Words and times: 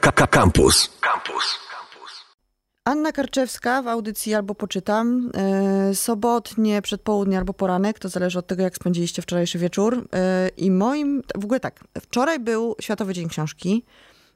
Campus. 0.00 0.90
Campus. 1.00 1.58
Anna 2.84 3.12
Karczewska 3.12 3.82
w 3.82 3.88
audycji 3.88 4.34
albo 4.34 4.54
poczytam. 4.54 5.30
E, 5.34 5.94
sobotnie, 5.94 6.82
przedpołudnie 6.82 7.38
albo 7.38 7.54
poranek, 7.54 7.98
to 7.98 8.08
zależy 8.08 8.38
od 8.38 8.46
tego, 8.46 8.62
jak 8.62 8.76
spędziliście 8.76 9.22
wczorajszy 9.22 9.58
wieczór. 9.58 10.08
E, 10.12 10.48
I 10.56 10.70
moim, 10.70 11.22
w 11.34 11.44
ogóle 11.44 11.60
tak, 11.60 11.84
wczoraj 12.00 12.40
był 12.40 12.76
Światowy 12.80 13.14
Dzień 13.14 13.28
Książki. 13.28 13.84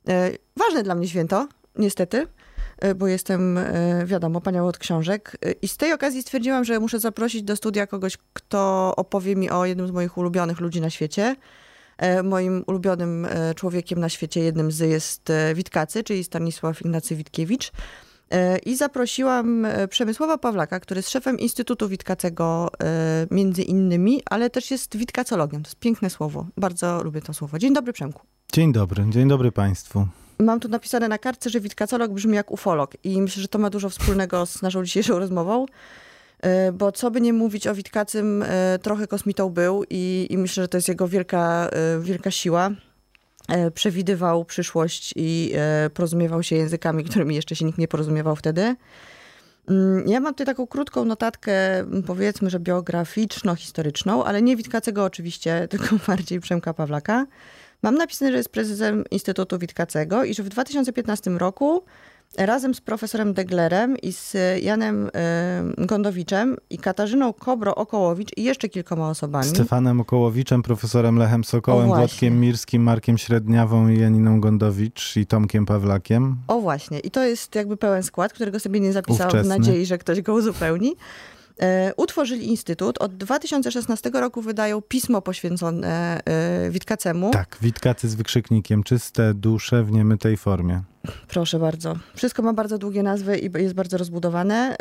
E, 0.09 0.31
ważne 0.57 0.83
dla 0.83 0.95
mnie 0.95 1.09
święto, 1.09 1.49
niestety, 1.77 2.27
bo 2.97 3.07
jestem, 3.07 3.59
wiadomo, 4.05 4.41
panią 4.41 4.67
od 4.67 4.79
książek. 4.79 5.37
I 5.63 5.69
z 5.69 5.77
tej 5.77 5.93
okazji 5.93 6.23
stwierdziłam, 6.23 6.65
że 6.65 6.81
muszę 6.81 6.99
zaprosić 6.99 7.43
do 7.43 7.57
studia 7.57 7.87
kogoś, 7.87 8.19
kto 8.33 8.93
opowie 8.97 9.37
mi 9.37 9.51
o 9.51 9.65
jednym 9.65 9.89
z 9.89 9.91
moich 9.91 10.19
ulubionych 10.19 10.61
ludzi 10.61 10.81
na 10.81 10.91
świecie. 10.91 11.37
E, 11.99 12.23
Moim 12.23 12.65
ulubionym 12.67 13.25
e, 13.31 13.55
człowiekiem 13.55 14.01
na 14.01 14.09
świecie, 14.09 14.41
jednym 14.41 14.73
z 14.73 14.79
jest 14.79 15.31
e, 15.31 15.55
Witkacy, 15.55 16.05
czyli 16.05 16.25
Stanisław 16.25 16.83
Ignacy 16.83 17.17
Witkiewicz. 17.17 17.73
I 18.67 18.77
zaprosiłam 18.77 19.67
Przemysława 19.91 20.39
Pawlaka, 20.39 20.81
który 20.81 20.99
jest 20.99 21.11
szefem 21.11 21.39
Instytutu 21.39 21.89
Witkacego 21.89 22.71
między 23.31 23.63
innymi, 23.63 24.23
ale 24.31 24.51
też 24.51 24.71
jest 24.71 24.97
witkacologiem. 24.97 25.63
To 25.63 25.69
jest 25.69 25.79
piękne 25.79 26.11
słowo. 26.11 26.47
Bardzo 26.57 27.03
lubię 27.03 27.21
to 27.21 27.35
słowo. 27.35 27.59
Dzień 27.59 27.75
dobry, 27.75 27.93
Przemku. 27.93 28.23
Dzień 28.53 28.73
dobry, 28.73 29.05
dzień 29.11 29.29
dobry 29.29 29.53
Państwu. 29.53 30.07
Mam 30.39 30.61
tu 30.61 30.69
napisane 30.69 31.09
na 31.09 31.19
kartce, 31.19 31.51
że 31.51 31.61
witkacolog 31.61 32.13
brzmi 32.13 32.35
jak 32.35 32.51
ufolog 32.51 32.93
i 33.05 33.23
myślę, 33.23 33.43
że 33.43 33.49
to 33.49 33.59
ma 33.59 33.71
dużo 33.71 33.91
wspólnego 33.91 34.47
z 34.47 34.63
naszą 34.63 34.85
dzisiejszą 34.85 35.19
rozmową, 35.19 35.67
bo 36.73 36.93
co 36.93 37.11
by 37.11 37.21
nie 37.21 37.33
mówić 37.33 37.67
o 37.67 37.75
Witkacym, 37.75 38.45
e, 38.47 38.79
trochę 38.83 39.07
kosmitą 39.07 39.51
był 39.51 39.85
i, 39.91 40.27
i 40.31 40.39
myślę, 40.39 40.65
że 40.65 40.69
to 40.69 40.79
jest 40.79 40.89
jego 40.89 41.09
wielka, 41.09 41.69
e, 41.73 42.01
wielka 42.01 42.31
siła. 42.31 42.71
E, 43.49 43.71
Przewidywał 43.71 44.45
przyszłość 44.45 45.13
i 45.17 45.53
e, 45.57 45.91
porozumiewał 45.91 46.43
się 46.43 46.57
językami, 46.57 47.05
którymi 47.05 47.35
jeszcze 47.35 47.57
się 47.57 47.65
nikt 47.65 47.79
nie 47.79 47.89
porozumiewał 47.89 48.37
wtedy. 48.37 48.77
Mm, 49.69 50.09
Ja 50.09 50.21
mam 50.21 50.35
tutaj 50.35 50.47
taką 50.47 50.67
krótką 50.67 51.05
notatkę, 51.05 51.79
m, 51.79 52.03
powiedzmy, 52.07 52.51
że 52.51 52.61
biograficzno-historyczną, 52.61 54.25
ale 54.25 54.43
nie 54.43 54.57
Witkacego 54.57 55.05
oczywiście, 55.05 55.63
tylko 55.71 55.97
bardziej 56.07 56.41
Przemka 56.41 56.75
Pawlaka. 56.75 57.27
Mam 57.83 57.95
napisane, 57.95 58.31
że 58.31 58.37
jest 58.37 58.49
prezesem 58.53 59.05
Instytutu 59.11 59.59
Witkacego 59.59 60.25
i 60.25 60.35
że 60.35 60.43
w 60.43 60.49
2015 60.49 61.31
roku 61.31 61.85
razem 62.39 62.75
z 62.75 62.81
profesorem 62.81 63.35
Deglerem 63.35 63.97
i 63.97 64.13
z 64.13 64.37
Janem 64.63 65.11
Gondowiczem 65.79 66.57
i 66.71 66.79
Katarzyną 66.79 67.31
Kobro-Okołowicz 67.31 68.31
i 68.37 68.43
jeszcze 68.43 68.69
kilkoma 68.69 69.11
osobami. 69.11 69.49
Stefanem 69.49 70.01
Okołowiczem, 70.01 70.63
profesorem 70.63 71.17
Lechem 71.17 71.45
Sokołem. 71.45 71.87
Włodkiem 71.87 72.41
Mirskim, 72.41 72.83
Markiem 72.83 73.19
Średniawą 73.19 73.89
i 73.89 74.01
Janiną 74.01 74.41
Gondowicz 74.41 75.17
i 75.17 75.27
Tomkiem 75.27 75.67
Pawlakiem. 75.67 76.37
O 76.49 76.61
właśnie, 76.61 76.99
i 76.99 77.11
to 77.11 77.25
jest 77.25 77.55
jakby 77.55 77.77
pełen 77.77 78.03
skład, 78.03 78.33
którego 78.33 78.61
sobie 78.61 78.81
nie 78.81 78.93
zapisałam 78.93 79.43
w 79.43 79.47
nadziei, 79.47 79.87
że 79.87 79.99
ktoś 79.99 80.21
go 80.21 80.35
uzupełni. 80.35 80.97
E, 81.63 81.93
utworzyli 81.97 82.49
instytut. 82.49 82.99
Od 82.99 83.17
2016 83.17 84.11
roku 84.11 84.43
wydają 84.43 84.83
pismo 84.83 85.23
poświęcone 85.23 86.21
e, 86.25 86.71
Witkacemu. 86.71 87.31
Tak, 87.31 87.57
Witkacy 87.63 88.09
z 88.09 88.15
wykrzyknikiem, 88.15 88.83
czyste 88.83 89.35
dusze 89.35 89.85
w 89.85 89.93
niemytej 89.93 90.37
formie. 90.37 90.83
Proszę 91.29 91.59
bardzo. 91.59 91.97
Wszystko 92.15 92.43
ma 92.43 92.53
bardzo 92.53 92.79
długie 92.79 93.03
nazwy 93.03 93.39
i 93.39 93.51
jest 93.63 93.75
bardzo 93.75 93.99
rozbudowane. 93.99 94.77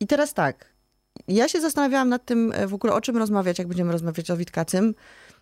I 0.00 0.06
teraz 0.06 0.34
tak. 0.34 0.66
Ja 1.28 1.48
się 1.48 1.60
zastanawiałam 1.60 2.08
nad 2.08 2.24
tym 2.24 2.52
e, 2.54 2.66
w 2.66 2.74
ogóle, 2.74 2.92
o 2.92 3.00
czym 3.00 3.16
rozmawiać, 3.16 3.58
jak 3.58 3.68
będziemy 3.68 3.92
rozmawiać 3.92 4.30
o 4.30 4.36
Witkacym, 4.36 4.94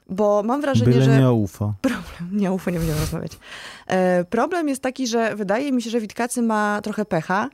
bo 0.08 0.42
mam 0.42 0.60
wrażenie, 0.60 0.92
Byle 0.92 1.04
że... 1.04 1.18
nie 1.18 1.28
o 1.28 1.34
UFO. 1.34 1.74
Nie, 2.32 2.52
ufo, 2.52 2.70
nie 2.70 2.78
będziemy 2.78 3.00
rozmawiać. 3.00 3.32
Problem 4.30 4.68
jest 4.68 4.82
taki, 4.82 5.06
że 5.06 5.36
wydaje 5.36 5.72
mi 5.72 5.82
się, 5.82 5.90
że 5.90 6.00
Witkacy 6.00 6.42
ma 6.42 6.80
trochę 6.82 7.04
pecha, 7.04 7.48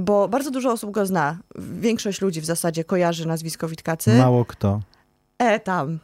bo 0.00 0.28
bardzo 0.28 0.50
dużo 0.50 0.72
osób 0.72 0.90
go 0.90 1.06
zna. 1.06 1.38
Większość 1.80 2.20
ludzi 2.20 2.40
w 2.40 2.44
zasadzie 2.44 2.84
kojarzy 2.84 3.28
nazwisko 3.28 3.68
Witkacy. 3.68 4.18
Mało 4.18 4.44
kto. 4.44 4.80
E, 5.38 5.60
tam. 5.60 5.98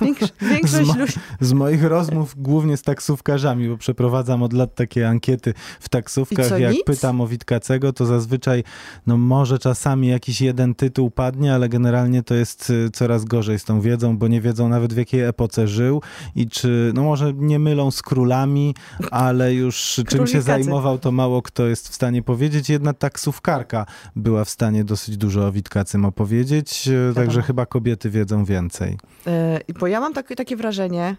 Większo- 0.00 0.32
większość 0.50 0.90
Zma- 0.90 0.98
ludzi... 0.98 1.12
Z 1.40 1.52
moich 1.52 1.84
rozmów 1.84 2.34
głównie 2.36 2.76
z 2.76 2.82
taksówkarzami, 2.82 3.68
bo 3.68 3.76
przeprowadzam 3.76 4.42
od 4.42 4.52
lat 4.52 4.74
takie 4.74 5.08
ankiety 5.08 5.54
w 5.80 5.88
taksówkach. 5.88 6.46
co, 6.46 6.58
Jak 6.58 6.72
nic? 6.72 6.84
pytam 6.84 7.20
o 7.20 7.26
Witkacego, 7.26 7.92
to 7.92 8.06
zazwyczaj, 8.06 8.64
no 9.06 9.16
może 9.16 9.58
czasami 9.58 10.08
jakiś 10.08 10.40
jeden 10.40 10.74
tytuł 10.74 11.10
padnie, 11.10 11.54
ale 11.54 11.68
generalnie 11.68 12.22
to 12.22 12.34
jest 12.34 12.70
y, 12.70 12.90
coraz 12.92 13.24
gorzej 13.24 13.58
z 13.58 13.64
tą 13.64 13.80
wiedzą, 13.80 14.18
bo 14.18 14.28
nie 14.28 14.40
wiedzą 14.40 14.68
nawet 14.68 14.92
w 14.94 14.96
jakiej 14.96 15.20
epoce 15.20 15.68
żył 15.68 16.02
i 16.36 16.48
czy, 16.48 16.92
no 16.94 17.02
może 17.02 17.32
nie 17.34 17.58
mylą 17.58 17.90
z 17.90 18.02
królami, 18.02 18.74
ale 19.10 19.54
już 19.54 20.00
czym 20.08 20.26
się 20.26 20.42
zajmował, 20.42 20.98
to 20.98 21.12
mało 21.12 21.42
kto 21.42 21.66
jest 21.66 21.88
w 21.88 21.94
stanie 21.94 22.22
powiedzieć. 22.22 22.68
Jedna 22.70 22.92
taksówkarka 22.92 23.86
była 24.16 24.44
w 24.44 24.50
stanie 24.50 24.84
dosyć 24.84 25.16
dużo 25.16 25.46
o 25.46 25.52
Witkacym 25.52 26.04
opowiedzieć, 26.04 26.88
y, 27.10 27.14
także 27.14 27.42
chyba 27.42 27.66
kobiety 27.66 28.10
wiedzą 28.10 28.44
więcej. 28.44 28.79
E, 29.26 29.60
Bo 29.78 29.86
ja 29.86 30.00
mam 30.00 30.12
takie, 30.14 30.36
takie 30.36 30.56
wrażenie, 30.56 31.16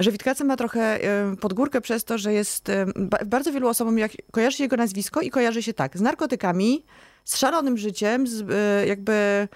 że 0.00 0.12
Witkacy 0.12 0.44
ma 0.44 0.56
trochę 0.56 0.80
e, 1.04 1.36
pod 1.36 1.52
górkę 1.52 1.80
przez 1.80 2.04
to, 2.04 2.18
że 2.18 2.32
jest 2.32 2.68
e, 2.68 2.86
ba- 2.96 3.18
bardzo 3.26 3.52
wielu 3.52 3.68
osobom 3.68 3.98
jak, 3.98 4.12
kojarzy 4.30 4.56
się 4.56 4.64
jego 4.64 4.76
nazwisko 4.76 5.20
i 5.20 5.30
kojarzy 5.30 5.62
się 5.62 5.74
tak, 5.74 5.98
z 5.98 6.00
narkotykami, 6.00 6.84
z 7.24 7.36
szalonym 7.36 7.78
życiem, 7.78 8.26
z 8.26 8.44
jakby 8.88 9.48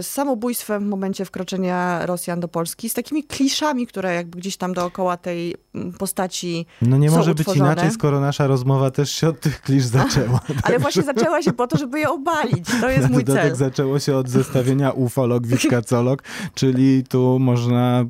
z 0.00 0.06
samobójstwem 0.06 0.84
w 0.84 0.86
momencie 0.86 1.24
wkroczenia 1.24 2.06
Rosjan 2.06 2.40
do 2.40 2.48
Polski, 2.48 2.88
z 2.88 2.94
takimi 2.94 3.24
kliszami, 3.24 3.86
które 3.86 4.14
jakby 4.14 4.38
gdzieś 4.38 4.56
tam 4.56 4.74
dookoła 4.74 5.16
tej 5.16 5.54
mm, 5.74 5.92
postaci 5.92 6.66
No 6.82 6.96
nie 6.96 7.10
może 7.10 7.30
być 7.30 7.40
utworzone. 7.40 7.72
inaczej, 7.72 7.90
skoro 7.90 8.20
nasza 8.20 8.46
rozmowa 8.46 8.90
też 8.90 9.10
się 9.10 9.28
od 9.28 9.40
tych 9.40 9.60
klisz 9.60 9.84
zaczęła. 9.98 10.40
Ale 10.62 10.78
właśnie 10.78 11.02
zaczęła 11.02 11.42
się 11.42 11.52
po 11.52 11.66
to, 11.66 11.76
żeby 11.78 11.98
je 12.00 12.10
obalić. 12.10 12.64
To 12.80 12.88
jest 12.88 13.10
mój 13.10 13.24
dodatek 13.24 13.50
cel. 13.50 13.56
zaczęło 13.56 13.98
się 13.98 14.16
od 14.16 14.28
zestawienia 14.28 14.90
ufolog, 14.90 15.46
witkacolog, 15.46 16.22
czyli 16.54 17.04
tu 17.04 17.38
można 17.38 18.04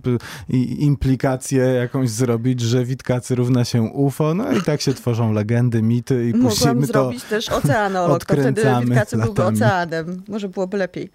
implikację 0.78 1.62
jakąś 1.64 2.10
zrobić, 2.10 2.60
że 2.60 2.84
witkacy 2.84 3.34
równa 3.34 3.64
się 3.64 3.82
UFO, 3.82 4.34
no 4.34 4.52
i 4.52 4.62
tak 4.62 4.80
się 4.80 4.94
tworzą 4.94 5.32
legendy, 5.32 5.82
mity 5.82 6.28
i 6.28 6.32
Mogłam 6.32 6.50
puścimy 6.50 6.80
to. 6.80 6.92
zrobić 6.92 7.24
też 7.24 7.48
oceanolog, 7.48 8.24
to 8.24 8.34
wtedy 8.34 8.62
Witkacy 8.84 9.16
byłby 9.16 9.44
oceanem. 9.44 10.22
Może 10.28 10.48
byłoby 10.48 10.76
lepiej. 10.76 11.10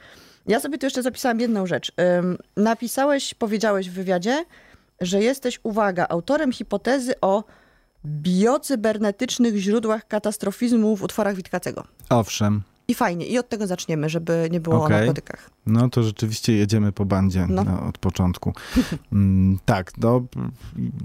Ja 0.47 0.59
sobie 0.59 0.77
tu 0.77 0.85
jeszcze 0.85 1.03
zapisałam 1.03 1.39
jedną 1.39 1.65
rzecz. 1.67 1.91
Napisałeś, 2.57 3.33
powiedziałeś 3.33 3.89
w 3.89 3.93
wywiadzie, 3.93 4.45
że 5.01 5.21
jesteś, 5.23 5.59
uwaga, 5.63 6.05
autorem 6.09 6.51
hipotezy 6.51 7.13
o 7.21 7.43
biocybernetycznych 8.05 9.55
źródłach 9.57 10.07
katastrofizmu 10.07 10.95
w 10.95 11.03
utworach 11.03 11.35
Witkacego. 11.35 11.83
Owszem, 12.09 12.61
I 12.87 12.93
fajnie, 12.95 13.25
i 13.25 13.37
od 13.37 13.49
tego 13.49 13.67
zaczniemy, 13.67 14.09
żeby 14.09 14.47
nie 14.51 14.59
było 14.59 14.83
Okej. 14.83 14.95
o 14.95 14.99
narkotykach. 14.99 15.49
no 15.65 15.89
to 15.89 16.03
rzeczywiście 16.03 16.53
jedziemy 16.53 16.91
po 16.91 17.05
bandzie 17.05 17.45
No. 17.49 17.63
no, 17.63 17.87
od 17.87 17.97
początku. 17.97 18.53
Mm, 19.11 19.59
tak, 19.65 19.91
no, 19.97 20.21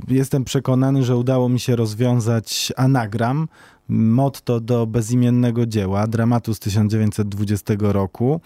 jestem 0.08 0.44
przekonany, 0.44 1.02
że 1.04 1.16
udało 1.16 1.48
mi 1.48 1.60
się 1.60 1.76
rozwiązać 1.76 2.72
anagram, 2.76 3.48
motto 3.88 4.60
do 4.60 4.86
bezimiennego 4.86 5.66
dzieła, 5.66 6.06
dramatu 6.06 6.54
z 6.54 6.58
1920 6.58 7.74
roku. 7.78 8.40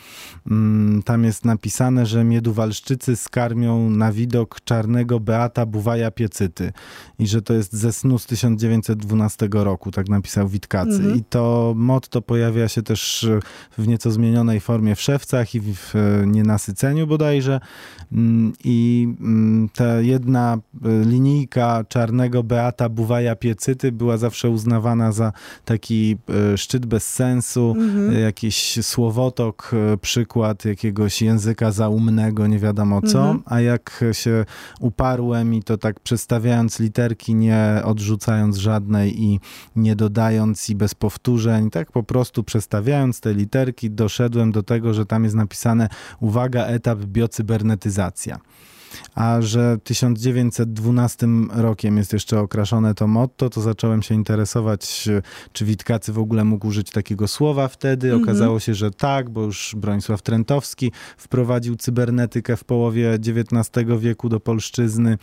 Mm, 0.51 1.03
Tam 1.03 1.25
jest 1.25 1.45
napisane, 1.45 2.07
że 2.07 2.25
Mieduwalszczycy 2.25 3.17
skarmią 3.17 3.91
na 3.91 4.13
widok 4.13 4.61
czarnego 4.65 5.21
Beata 5.21 5.67
Buwaja 5.67 6.11
Piecyty 6.11 6.73
i 7.19 7.27
że 7.27 7.43
to 7.43 7.55
jest 7.55 7.73
ze 7.73 7.93
snu 7.93 8.19
z 8.19 8.27
1912 8.27 9.49
roku, 9.53 9.91
tak 9.91 10.09
napisał 10.09 10.49
Witkacy. 10.49 10.91
Mhm. 10.91 11.17
I 11.17 11.25
to 11.25 11.75
motto 11.77 12.23
pojawia 12.23 12.69
się 12.69 12.83
też 12.83 13.29
w 13.79 13.89
nieco 13.89 14.11
zmienionej 14.11 14.61
formie 14.61 14.95
w 14.95 15.01
szewcach 15.01 15.55
i 15.55 15.61
w 15.61 15.95
nienasyceniu 16.27 17.07
bodajże. 17.07 17.61
Mm, 18.13 18.53
I 18.65 19.09
mm, 19.21 19.69
ta 19.75 20.01
jedna 20.01 20.59
e, 20.85 21.05
linijka 21.05 21.85
czarnego 21.89 22.43
Beata 22.43 22.89
Buwaja 22.89 23.37
Piecyty 23.37 23.93
była 23.93 24.17
zawsze 24.17 24.51
uznawana 24.51 25.13
za 25.13 25.33
taki 25.65 26.17
e, 26.55 26.59
szczyt 26.59 26.87
bez 26.87 27.07
sensu, 27.15 27.75
Mhm. 27.79 28.21
jakiś 28.21 28.79
słowotok, 28.83 29.71
e, 29.93 29.97
przykład 29.97 30.65
jakiegoś 30.65 31.23
języka 31.23 31.73
zaumnego, 31.73 32.47
nie 32.47 32.59
wiadomo 32.59 33.03
co, 33.03 33.19
Mhm. 33.21 33.43
a 33.47 33.61
jak 33.61 34.05
się 34.13 34.45
uparłem 34.81 35.55
i 35.55 35.63
to 35.63 35.79
tak 35.79 36.01
przestawiając 36.01 36.81
literki, 36.81 37.35
nie 37.35 37.81
odrzucając 37.85 38.57
żadnej 38.57 39.23
i 39.23 39.41
nie 39.77 39.97
dodając 39.97 40.71
i 40.71 40.75
bez 40.75 40.95
powtórzeń, 40.95 41.71
tak 41.71 41.93
po 41.93 42.03
prostu 42.03 42.45
przestawiając 42.45 43.21
te 43.21 43.35
literki, 43.35 43.91
doszedłem 43.91 44.53
do 44.53 44.63
tego, 44.63 44.95
że 44.95 45.07
tam 45.07 45.25
jest 45.25 45.37
napisane 45.37 45.89
uwaga, 46.21 46.67
etap 46.67 46.99
a 49.15 49.41
że 49.41 49.79
1912 49.85 51.27
rokiem 51.51 51.97
jest 51.97 52.13
jeszcze 52.13 52.41
okraszone 52.41 52.95
to 52.95 53.07
motto, 53.07 53.51
to 53.51 53.61
zacząłem 53.61 54.03
się 54.03 54.15
interesować, 54.15 55.09
czy 55.53 55.65
Witkacy 55.65 56.13
w 56.13 56.19
ogóle 56.19 56.45
mógł 56.45 56.67
użyć 56.67 56.91
takiego 56.91 57.29
słowa 57.29 57.69
wtedy. 57.69 58.07
Mhm. 58.07 58.23
Okazało 58.23 58.61
się, 58.61 58.75
że 58.75 58.91
tak, 58.91 59.31
bo 59.31 59.43
już 59.43 59.75
Bronisław 59.77 60.23
Trentowski 60.23 60.93
wprowadził 61.17 61.77
cybernetykę 61.77 62.57
w 62.57 62.65
połowie 62.65 63.15
XIX 63.15 63.89
wieku 63.99 64.29
do 64.29 64.41
polszczyzny 64.41 65.19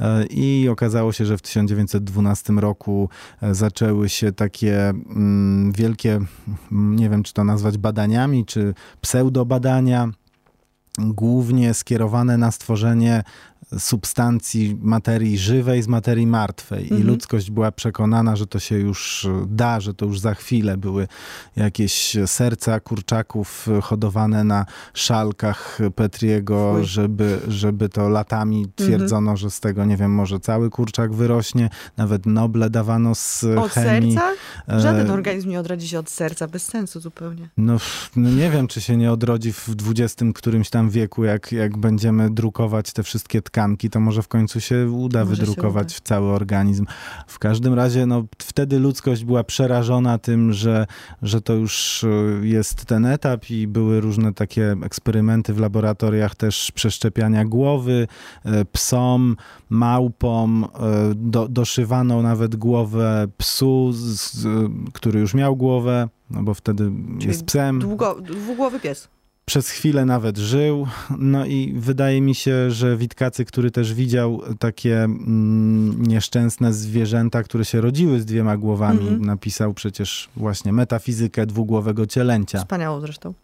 e, 0.00 0.26
i 0.26 0.68
okazało 0.68 1.12
się, 1.12 1.24
że 1.24 1.38
w 1.38 1.42
1912 1.42 2.52
roku 2.52 3.08
e, 3.42 3.54
zaczęły 3.54 4.08
się 4.08 4.32
takie 4.32 4.88
mm, 4.88 5.72
wielkie, 5.72 6.20
nie 6.70 7.10
wiem 7.10 7.22
czy 7.22 7.32
to 7.32 7.44
nazwać 7.44 7.78
badaniami, 7.78 8.44
czy 8.44 8.74
pseudobadania 9.00 10.10
głównie 10.98 11.74
skierowane 11.74 12.38
na 12.38 12.50
stworzenie 12.50 13.22
substancji 13.78 14.78
materii 14.82 15.38
żywej 15.38 15.82
z 15.82 15.88
materii 15.88 16.26
martwej. 16.26 16.82
Mhm. 16.82 17.00
I 17.00 17.04
ludzkość 17.04 17.50
była 17.50 17.72
przekonana, 17.72 18.36
że 18.36 18.46
to 18.46 18.58
się 18.58 18.78
już 18.78 19.28
da, 19.46 19.80
że 19.80 19.94
to 19.94 20.06
już 20.06 20.20
za 20.20 20.34
chwilę 20.34 20.76
były 20.76 21.08
jakieś 21.56 22.16
serca 22.26 22.80
kurczaków 22.80 23.68
hodowane 23.82 24.44
na 24.44 24.66
szalkach 24.94 25.78
Petriego, 25.94 26.84
żeby, 26.84 27.38
żeby 27.48 27.88
to 27.88 28.08
latami 28.08 28.56
mhm. 28.56 28.72
twierdzono, 28.76 29.30
mhm. 29.30 29.36
że 29.36 29.50
z 29.50 29.60
tego, 29.60 29.84
nie 29.84 29.96
wiem, 29.96 30.10
może 30.14 30.40
cały 30.40 30.70
kurczak 30.70 31.14
wyrośnie. 31.14 31.70
Nawet 31.96 32.26
noble 32.26 32.70
dawano 32.70 33.14
z 33.14 33.44
od 33.44 33.70
chemii. 33.70 34.14
serca? 34.14 34.30
Żaden 34.80 35.10
e, 35.10 35.12
organizm 35.12 35.48
nie 35.48 35.60
odrodzi 35.60 35.88
się 35.88 35.98
od 35.98 36.10
serca, 36.10 36.48
bez 36.48 36.66
sensu 36.66 37.00
zupełnie. 37.00 37.48
No, 37.56 37.76
no 38.16 38.30
nie 38.30 38.50
wiem, 38.50 38.66
czy 38.66 38.80
się 38.80 38.96
nie 38.96 39.12
odrodzi 39.12 39.52
w 39.52 39.68
XX 39.86 40.32
którymś 40.34 40.70
tam 40.70 40.83
wieku, 40.90 41.24
jak, 41.24 41.52
jak 41.52 41.78
będziemy 41.78 42.30
drukować 42.30 42.92
te 42.92 43.02
wszystkie 43.02 43.42
tkanki 43.42 43.90
to 43.90 44.00
może 44.00 44.22
w 44.22 44.28
końcu 44.28 44.60
się 44.60 44.90
uda 44.90 45.24
może 45.24 45.36
wydrukować 45.36 45.92
się 45.92 45.98
uda. 45.98 46.08
cały 46.08 46.32
organizm. 46.32 46.86
W 47.26 47.38
każdym 47.38 47.74
razie, 47.74 48.06
no, 48.06 48.24
wtedy 48.38 48.78
ludzkość 48.78 49.24
była 49.24 49.44
przerażona 49.44 50.18
tym, 50.18 50.52
że, 50.52 50.86
że 51.22 51.40
to 51.40 51.52
już 51.52 52.04
e, 52.04 52.46
jest 52.46 52.84
ten 52.84 53.06
etap 53.06 53.50
i 53.50 53.66
były 53.66 54.00
różne 54.00 54.34
takie 54.34 54.76
eksperymenty 54.82 55.54
w 55.54 55.58
laboratoriach 55.58 56.34
też 56.34 56.72
przeszczepiania 56.74 57.44
głowy 57.44 58.08
e, 58.44 58.64
psom, 58.64 59.36
małpom, 59.70 60.64
e, 60.64 60.68
do, 61.14 61.48
doszywano 61.48 62.22
nawet 62.22 62.56
głowę 62.56 63.26
psu, 63.36 63.90
z, 63.92 64.46
który 64.92 65.20
już 65.20 65.34
miał 65.34 65.56
głowę, 65.56 66.08
no 66.30 66.42
bo 66.42 66.54
wtedy 66.54 66.90
Czyli 67.18 67.28
jest 67.28 67.44
psem. 67.44 67.78
Długo, 67.78 68.20
dwugłowy 68.20 68.80
pies 68.80 69.13
przez 69.44 69.68
chwilę 69.70 70.04
nawet 70.04 70.38
żył. 70.38 70.86
No 71.18 71.46
i 71.46 71.74
wydaje 71.76 72.20
mi 72.20 72.34
się, 72.34 72.70
że 72.70 72.96
Witkacy, 72.96 73.44
który 73.44 73.70
też 73.70 73.94
widział 73.94 74.42
takie 74.58 75.04
mm, 75.04 76.02
nieszczęsne 76.06 76.72
zwierzęta, 76.72 77.42
które 77.42 77.64
się 77.64 77.80
rodziły 77.80 78.20
z 78.20 78.24
dwiema 78.24 78.56
głowami, 78.56 79.08
mm 79.08 79.20
-hmm. 79.20 79.26
napisał 79.26 79.74
przecież 79.74 80.28
właśnie 80.36 80.72
metafizykę 80.72 81.46
dwugłowego 81.46 82.06
cielęcia. 82.06 82.58
Wspaniałą 82.58 83.00
zresztą 83.00 83.34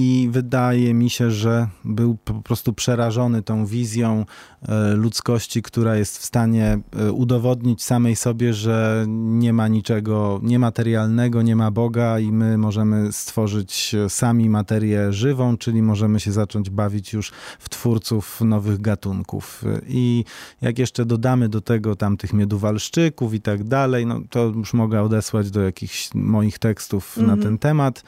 i 0.00 0.28
wydaje 0.30 0.94
mi 0.94 1.10
się, 1.10 1.30
że 1.30 1.68
był 1.84 2.16
po 2.24 2.34
prostu 2.34 2.72
przerażony 2.72 3.42
tą 3.42 3.66
wizją 3.66 4.24
e, 4.68 4.94
ludzkości, 4.94 5.62
która 5.62 5.96
jest 5.96 6.18
w 6.18 6.24
stanie 6.24 6.78
e, 6.96 7.12
udowodnić 7.12 7.82
samej 7.82 8.16
sobie, 8.16 8.54
że 8.54 9.04
nie 9.08 9.52
ma 9.52 9.68
niczego 9.68 10.40
niematerialnego, 10.42 11.42
nie 11.42 11.56
ma 11.56 11.70
Boga 11.70 12.18
i 12.18 12.32
my 12.32 12.58
możemy 12.58 13.12
stworzyć 13.12 13.96
sami 14.08 14.50
materię 14.50 15.12
żywą, 15.12 15.56
czyli 15.56 15.82
możemy 15.82 16.20
się 16.20 16.32
zacząć 16.32 16.70
bawić 16.70 17.12
już 17.12 17.32
w 17.58 17.68
twórców 17.68 18.40
nowych 18.40 18.80
gatunków. 18.80 19.64
I 19.88 20.24
jak 20.62 20.78
jeszcze 20.78 21.04
dodamy 21.04 21.48
do 21.48 21.60
tego 21.60 21.96
tam 21.96 22.16
tych 22.16 22.32
miedówalszczyków 22.32 23.34
i 23.34 23.40
tak 23.40 23.64
dalej, 23.64 24.06
no 24.06 24.20
to 24.30 24.44
już 24.44 24.74
mogę 24.74 25.02
odesłać 25.02 25.50
do 25.50 25.62
jakichś 25.62 26.14
moich 26.14 26.58
tekstów 26.58 27.16
na 27.16 27.36
ten 27.36 27.58
temat. 27.58 28.02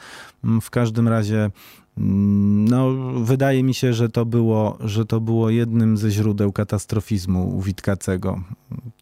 W 0.61 0.69
każdym 0.69 1.07
razie 1.07 1.37
mm, 1.39 1.51
no, 1.97 2.91
wydaje 3.23 3.63
mi 3.63 3.73
się, 3.73 3.93
że 3.93 4.09
to, 4.09 4.25
było, 4.25 4.77
że 4.79 5.05
to 5.05 5.21
było 5.21 5.49
jednym 5.49 5.97
ze 5.97 6.11
źródeł 6.11 6.51
katastrofizmu 6.51 7.57
u 7.57 7.61
Witkacego. 7.61 8.41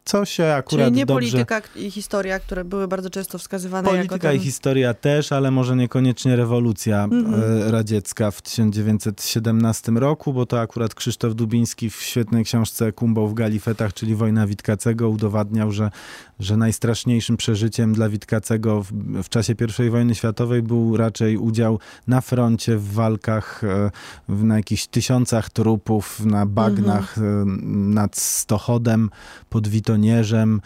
Co 0.04 0.24
się 0.24 0.46
akurat 0.46 0.86
Czyli 0.86 0.96
nie 0.96 1.06
dobrze... 1.06 1.30
polityka 1.30 1.62
i 1.76 1.90
historia, 1.90 2.40
które 2.40 2.64
były 2.64 2.88
bardzo 2.88 3.10
często 3.10 3.38
wskazywane 3.38 3.88
polityka 3.88 4.14
jako 4.14 4.28
ten... 4.28 4.36
i 4.36 4.38
historia 4.38 4.94
też, 4.94 5.32
ale 5.32 5.50
może 5.50 5.76
niekoniecznie 5.76 6.36
rewolucja 6.36 7.08
mm-hmm. 7.08 7.70
radziecka 7.70 8.30
w 8.30 8.42
1917 8.42 9.92
roku, 9.92 10.32
bo 10.32 10.46
to 10.46 10.60
akurat 10.60 10.94
Krzysztof 10.94 11.34
Dubiński 11.34 11.90
w 11.90 12.02
świetnej 12.02 12.44
książce 12.44 12.92
Kumbał 12.92 13.28
w 13.28 13.34
Galifetach, 13.34 13.94
czyli 13.94 14.14
Wojna 14.14 14.46
Witkacego 14.46 15.08
udowadniał, 15.08 15.72
że, 15.72 15.90
że 16.40 16.56
najstraszniejszym 16.56 17.36
przeżyciem 17.36 17.92
dla 17.92 18.08
Witkacego 18.08 18.82
w, 18.82 18.92
w 19.22 19.28
czasie 19.28 19.54
I 19.86 19.90
wojny 19.90 20.14
światowej 20.14 20.62
był 20.62 20.96
raczej 20.96 21.36
udział 21.36 21.78
na 22.06 22.20
froncie 22.20 22.79
w 22.80 22.92
walkach 22.92 23.64
e, 23.64 23.90
na 24.28 24.56
jakichś 24.56 24.86
tysiącach 24.86 25.50
trupów, 25.50 26.26
na 26.26 26.46
bagnach 26.46 27.18
mm-hmm. 27.18 27.62
nad 27.72 28.16
Stochodem 28.16 29.10
pod 29.48 29.68
Witonierzem. 29.68 30.60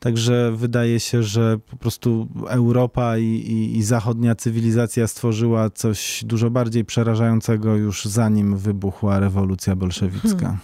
Także 0.00 0.52
wydaje 0.56 1.00
się, 1.00 1.22
że 1.22 1.58
po 1.70 1.76
prostu 1.76 2.28
Europa 2.48 3.18
i, 3.18 3.24
i, 3.24 3.78
i, 3.78 3.82
zachodnia 3.82 4.34
cywilizacja 4.34 5.06
stworzyła 5.06 5.70
coś 5.70 6.24
dużo 6.26 6.50
bardziej 6.50 6.84
przerażającego 6.84 7.76
już 7.76 8.04
zanim 8.04 8.56
wybuchła 8.56 9.20
rewolucja 9.20 9.76
bolszewicka. 9.76 10.38
Hmm. 10.38 10.58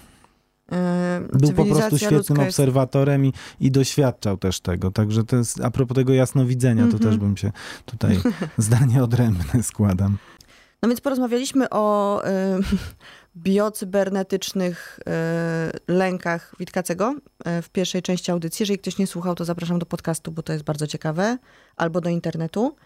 Yy, 1.33 1.39
Był 1.39 1.53
po 1.53 1.65
prostu 1.65 1.99
świetnym 1.99 2.41
obserwatorem 2.41 3.27
i, 3.27 3.33
i 3.61 3.71
doświadczał 3.71 4.37
też 4.37 4.61
tego. 4.61 4.91
Także 4.91 5.25
to 5.25 5.37
jest, 5.37 5.61
a 5.61 5.71
propos 5.71 5.95
tego 5.95 6.13
jasnowidzenia, 6.13 6.83
mm 6.83 6.89
-hmm. 6.89 6.93
to 6.93 6.99
też 6.99 7.15
mhm. 7.15 7.21
bym 7.21 7.37
się 7.37 7.53
tutaj 7.85 8.19
zdanie 8.59 9.05
odrębne 9.05 9.63
składam. 9.63 10.19
No 10.87 10.91
więc 10.91 11.01
porozmawialiśmy 11.01 11.71
o 11.71 12.23
y, 12.25 12.29
biocybernetycznych 13.37 15.01
y, 15.89 15.93
lękach 15.93 16.55
Witkacego 16.59 17.15
y, 17.59 17.63
w 17.63 17.69
pierwszej 17.69 18.03
części 18.03 18.31
audycji. 18.31 18.63
Jeżeli 18.63 18.79
ktoś 18.79 18.99
nie 18.99 19.07
słuchał, 19.07 19.35
to 19.35 19.45
zapraszam 19.45 19.79
do 19.79 19.87
podcastu, 19.87 20.33
bo 20.33 20.43
to 20.43 20.53
jest 20.53 20.65
bardzo 20.65 20.87
ciekawe, 20.87 21.39
albo 21.77 22.01
do 22.01 22.11
internetu. 22.11 22.77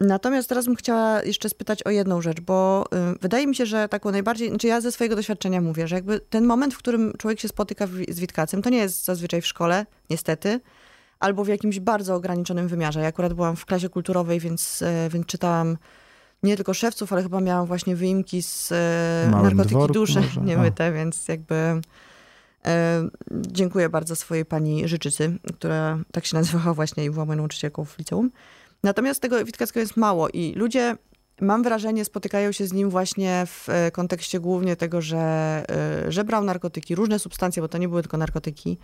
Natomiast 0.00 0.48
teraz 0.48 0.66
bym 0.66 0.76
chciała 0.76 1.22
jeszcze 1.22 1.48
spytać 1.48 1.82
o 1.82 1.90
jedną 1.90 2.22
rzecz, 2.22 2.40
bo 2.40 2.84
wydaje 3.20 3.46
mi 3.46 3.54
się, 3.54 3.66
że 3.66 3.88
taką 3.88 4.10
najbardziej, 4.10 4.48
znaczy 4.48 4.66
ja 4.66 4.80
ze 4.80 4.92
swojego 4.92 5.16
doświadczenia 5.16 5.60
mówię, 5.60 5.88
że 5.88 5.96
jakby 5.96 6.20
ten 6.20 6.44
moment, 6.44 6.74
w 6.74 6.78
którym 6.78 7.12
człowiek 7.18 7.40
się 7.40 7.48
spotyka 7.48 7.86
z 8.08 8.20
Witkacem, 8.20 8.62
to 8.62 8.70
nie 8.70 8.78
jest 8.78 9.04
zazwyczaj 9.04 9.40
w 9.40 9.46
szkole, 9.46 9.86
niestety, 10.10 10.60
albo 11.20 11.44
w 11.44 11.48
jakimś 11.48 11.80
bardzo 11.80 12.14
ograniczonym 12.14 12.68
wymiarze. 12.68 13.00
Ja 13.00 13.06
akurat 13.06 13.32
byłam 13.32 13.56
w 13.56 13.66
klasie 13.66 13.88
kulturowej, 13.88 14.40
więc, 14.40 14.84
więc 15.10 15.26
czytałam 15.26 15.76
nie 16.42 16.56
tylko 16.56 16.74
szewców, 16.74 17.12
ale 17.12 17.22
chyba 17.22 17.40
miałam 17.40 17.66
właśnie 17.66 17.96
wyimki 17.96 18.42
z 18.42 18.72
e, 18.72 19.28
narkotyki 19.30 19.92
duszy 19.92 20.22
niemyte, 20.44 20.92
więc 20.92 21.28
jakby 21.28 21.54
e, 21.54 21.80
dziękuję 23.30 23.88
bardzo 23.88 24.16
swojej 24.16 24.44
pani 24.44 24.88
Życzycy, 24.88 25.38
która 25.56 25.98
tak 26.12 26.26
się 26.26 26.36
nazywała 26.36 26.74
właśnie 26.80 27.04
i 27.04 27.10
była 27.10 27.24
moją 27.24 27.36
nauczycielką 27.36 27.84
w 27.84 27.98
liceum. 27.98 28.30
Natomiast 28.82 29.20
tego 29.20 29.44
Witkackiego 29.44 29.80
jest 29.80 29.96
mało 29.96 30.28
i 30.28 30.54
ludzie, 30.56 30.96
mam 31.40 31.62
wrażenie, 31.62 32.04
spotykają 32.04 32.52
się 32.52 32.66
z 32.66 32.72
nim 32.72 32.90
właśnie 32.90 33.46
w 33.46 33.68
e, 33.68 33.90
kontekście 33.90 34.40
głównie 34.40 34.76
tego, 34.76 35.00
że, 35.00 35.18
e, 36.08 36.12
że 36.12 36.24
brał 36.24 36.44
narkotyki, 36.44 36.94
różne 36.94 37.18
substancje, 37.18 37.62
bo 37.62 37.68
to 37.68 37.78
nie 37.78 37.88
były 37.88 38.02
tylko 38.02 38.16
narkotyki, 38.16 38.78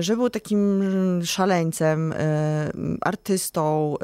że 0.00 0.16
był 0.16 0.30
takim 0.30 0.82
szaleńcem, 1.24 2.14
artystą, 3.00 3.94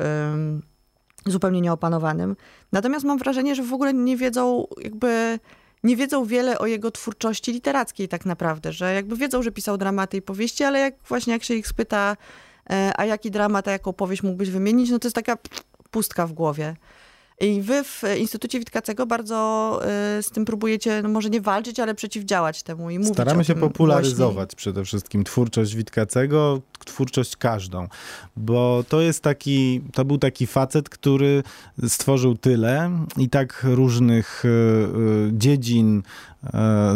zupełnie 1.26 1.60
nieopanowanym. 1.60 2.36
Natomiast 2.72 3.04
mam 3.04 3.18
wrażenie, 3.18 3.54
że 3.54 3.62
w 3.62 3.72
ogóle 3.72 3.94
nie 3.94 4.16
wiedzą 4.16 4.66
jakby 4.78 5.38
nie 5.84 5.96
wiedzą 5.96 6.24
wiele 6.24 6.58
o 6.58 6.66
jego 6.66 6.90
twórczości 6.90 7.52
literackiej 7.52 8.08
tak 8.08 8.26
naprawdę, 8.26 8.72
że 8.72 8.94
jakby 8.94 9.16
wiedzą, 9.16 9.42
że 9.42 9.52
pisał 9.52 9.78
dramaty 9.78 10.16
i 10.16 10.22
powieści, 10.22 10.64
ale 10.64 10.78
jak 10.78 10.94
właśnie 11.08 11.32
jak 11.32 11.44
się 11.44 11.54
ich 11.54 11.66
spyta, 11.66 12.16
e, 12.70 12.92
a 12.96 13.04
jaki 13.04 13.30
dramat, 13.30 13.68
a 13.68 13.70
jaką 13.70 13.92
powieść 13.92 14.22
mógłbyś 14.22 14.50
wymienić, 14.50 14.90
no 14.90 14.98
to 14.98 15.08
jest 15.08 15.16
taka 15.16 15.38
pustka 15.90 16.26
w 16.26 16.32
głowie. 16.32 16.76
I 17.40 17.62
wy 17.62 17.84
w 17.84 18.02
Instytucie 18.18 18.58
Witkacego 18.58 19.06
bardzo 19.06 19.80
y, 20.18 20.22
z 20.22 20.30
tym 20.30 20.44
próbujecie, 20.44 21.02
no 21.02 21.08
może 21.08 21.30
nie 21.30 21.40
walczyć, 21.40 21.80
ale 21.80 21.94
przeciwdziałać 21.94 22.62
temu 22.62 22.90
i 22.90 22.98
mówić 22.98 23.14
Staramy 23.14 23.44
się 23.44 23.54
popularyzować 23.54 24.34
głośniej. 24.34 24.56
przede 24.56 24.84
wszystkim 24.84 25.24
twórczość 25.24 25.74
Witkacego, 25.74 26.60
twórczość 26.84 27.36
każdą, 27.36 27.88
bo 28.36 28.84
to 28.88 29.00
jest 29.00 29.22
taki, 29.22 29.80
to 29.94 30.04
był 30.04 30.18
taki 30.18 30.46
facet, 30.46 30.88
który 30.88 31.42
stworzył 31.88 32.36
tyle 32.36 32.90
i 33.16 33.28
tak 33.28 33.60
różnych 33.64 34.44
dziedzin 35.32 36.02
E, 36.02 36.31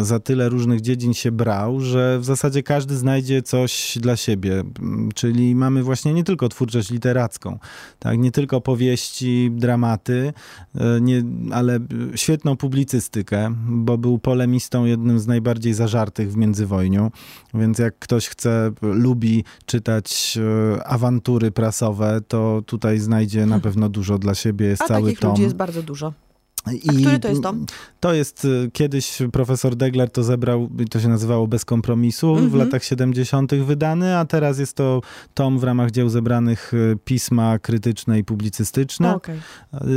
za 0.01 0.19
tyle 0.19 0.49
różnych 0.49 0.81
dziedzin 0.81 1.13
się 1.13 1.31
brał, 1.31 1.79
że 1.79 2.19
w 2.19 2.25
zasadzie 2.25 2.63
każdy 2.63 2.97
znajdzie 2.97 3.41
coś 3.41 3.97
dla 4.01 4.15
siebie. 4.15 4.63
Mm, 4.79 5.09
czyli 5.15 5.55
mamy 5.55 5.83
właśnie 5.83 6.13
nie 6.13 6.23
tylko 6.23 6.49
twórczość 6.49 6.91
literacką, 6.91 7.59
tak? 7.99 8.17
nie 8.17 8.31
tylko 8.31 8.61
powieści, 8.61 9.51
dramaty, 9.51 10.33
e, 10.75 11.01
nie, 11.01 11.23
ale 11.51 11.79
świetną 12.15 12.57
publicystykę, 12.57 13.55
bo 13.67 13.97
był 13.97 14.19
polemistą 14.19 14.85
jednym 14.85 15.19
z 15.19 15.27
najbardziej 15.27 15.73
zażartych 15.73 16.31
w 16.31 16.37
międzywojniu. 16.37 17.11
Więc 17.53 17.79
jak 17.79 17.99
ktoś 17.99 18.27
chce, 18.27 18.71
lubi 18.81 19.43
czytać 19.65 20.37
e, 20.77 20.87
awantury 20.87 21.51
prasowe, 21.51 22.21
to 22.27 22.61
tutaj 22.65 22.99
znajdzie 22.99 23.39
na 23.39 23.45
hmm. 23.45 23.61
pewno 23.61 23.89
dużo 23.89 24.17
dla 24.17 24.35
siebie. 24.35 24.65
Jest 24.65 24.81
A 24.81 24.87
cały 24.87 25.03
takich 25.03 25.19
tom. 25.19 25.29
ludzi 25.29 25.41
jest 25.41 25.55
bardzo 25.55 25.83
dużo. 25.83 26.26
I 26.73 26.89
A 26.89 26.93
który 26.93 27.19
to 27.19 27.27
jest 27.27 27.43
tom? 27.43 27.65
To 27.99 28.13
jest 28.13 28.45
y, 28.45 28.69
kiedyś 28.73 29.17
profesor 29.31 29.75
Degler 29.75 30.09
to 30.09 30.23
zebrał, 30.23 30.69
to 30.91 30.99
się 30.99 31.07
nazywało 31.07 31.47
Bez 31.47 31.65
kompromisu 31.65 32.27
mm 32.31 32.39
-hmm. 32.39 32.49
w 32.49 32.53
mhm. 32.53 32.65
latach 32.65 32.83
70. 32.83 33.55
wydany, 33.55 34.17
a 34.17 34.25
teraz 34.25 34.59
jest 34.59 34.75
to 34.75 35.01
tom 35.33 35.59
w 35.59 35.63
ramach 35.63 35.91
dzieł 35.91 36.09
zebranych 36.09 36.73
y, 36.73 36.97
pisma 37.05 37.59
krytyczne 37.59 38.19
i 38.19 38.23
publicystyczne. 38.23 39.15
Okay. 39.15 39.37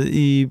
I 0.05 0.47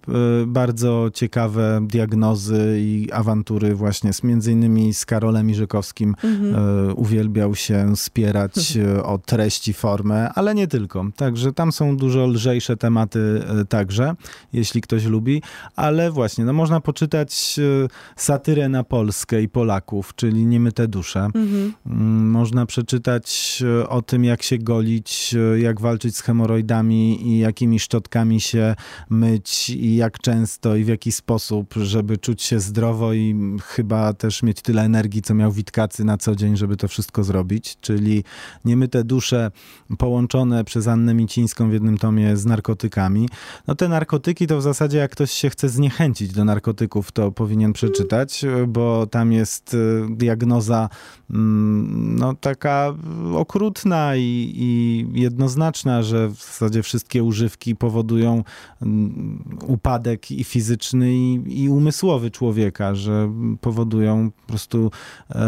bardzo 0.47 1.11
ciekawe 1.15 1.87
diagnozy 1.87 2.77
i 2.81 3.09
awantury 3.13 3.75
właśnie 3.75 4.13
z 4.13 4.23
między 4.23 4.53
innymi 4.53 4.95
z 4.95 5.07
Karolem 5.07 5.51
Iżykowskim 5.51 6.15
mm 6.25 6.37
-hmm. 6.37 6.93
uwielbiał 6.97 7.55
się 7.55 7.97
spierać 7.97 8.79
o 9.13 9.19
treści, 9.19 9.73
formę, 9.73 10.33
ale 10.33 10.55
nie 10.55 10.69
tylko. 10.69 11.07
Także 11.17 11.53
tam 11.53 11.73
są 11.73 11.97
dużo 11.97 12.27
lżejsze 12.27 12.77
tematy 12.77 13.43
także, 13.69 14.15
jeśli 14.53 14.81
ktoś 14.81 15.05
lubi, 15.05 15.43
ale 15.77 16.10
właśnie, 16.11 16.45
no 16.45 16.53
można 16.53 16.81
poczytać 16.81 17.57
e, 17.59 17.89
satyrę 18.17 18.69
na 18.69 18.85
Polskę 18.85 19.43
i 19.43 19.49
Polaków, 19.49 20.15
czyli 20.15 20.47
Niemyte 20.47 20.89
dusze. 20.89 21.21
Mhm. 21.21 21.73
Mm, 21.87 22.31
można 22.31 22.67
przeczytać 22.67 23.63
e, 23.81 23.89
o 23.89 24.03
tym, 24.03 24.25
jak 24.25 24.43
się 24.43 24.59
golić, 24.59 25.35
e, 25.55 25.61
jak 25.61 25.81
walczyć 25.81 26.17
z 26.17 26.21
hemoroidami 26.21 27.29
i 27.29 27.39
jakimi 27.39 27.79
szczotkami 27.79 28.41
się 28.41 28.75
myć 29.11 29.71
i 29.71 29.97
jak 29.97 30.19
często 30.19 30.77
i 30.77 30.85
w 30.85 30.89
jaki 30.89 31.13
sposób, 31.13 31.75
żeby 31.75 32.19
czuć 32.19 32.43
się 32.43 32.61
zdrowo 32.61 33.13
i 33.13 33.57
chyba 33.65 34.13
też 34.13 34.43
mieć 34.43 34.63
tyle 34.63 34.83
energii, 34.83 35.23
co 35.23 35.35
miał 35.35 35.53
Witkacy 35.53 36.05
na 36.05 36.19
co 36.19 36.37
dzień, 36.37 36.57
żeby 36.57 36.77
to 36.77 36.89
wszystko 36.89 37.25
zrobić. 37.25 37.77
Czyli 37.81 38.25
Niemyte 38.65 39.05
dusze 39.05 39.51
połączone 39.99 40.65
przez 40.65 40.89
Annę 40.89 41.15
Micińską 41.15 41.71
w 41.71 41.73
jednym 41.73 41.99
tomie 41.99 42.37
z 42.37 42.47
narkotykami. 42.47 43.29
No 43.67 43.75
te 43.75 43.89
narkotyki 43.89 44.47
to 44.47 44.59
w 44.59 44.63
zasadzie 44.63 44.99
jak 44.99 45.11
ktoś 45.11 45.31
się 45.31 45.51
chce 45.51 45.69
zniechęcić 45.69 45.90
zniechęcić 45.91 46.33
do 46.33 46.45
narkotyków, 46.45 47.13
to 47.13 47.33
powinien 47.33 47.73
przeczytać, 47.73 48.45
bo 48.69 49.07
tam 49.07 49.33
jest 49.33 49.75
y, 49.75 50.07
diagnoza 50.11 50.89
mm, 51.31 52.17
no, 52.19 52.35
taka 52.35 52.95
okrutna 53.35 54.17
i, 54.17 54.53
i 54.57 55.07
jednoznaczna, 55.21 56.03
że 56.03 56.29
w 56.29 56.35
zasadzie 56.35 56.83
wszystkie 56.83 57.25
używki 57.25 57.77
powodują 57.77 58.45
mm, 58.83 59.45
upadek 59.67 60.31
i 60.31 60.45
fizyczny, 60.45 61.15
i, 61.15 61.63
i 61.65 61.69
umysłowy 61.69 62.31
człowieka, 62.31 62.95
że 62.95 63.33
powodują 63.61 64.31
po 64.31 64.47
prostu 64.47 64.91
e, 65.31 65.41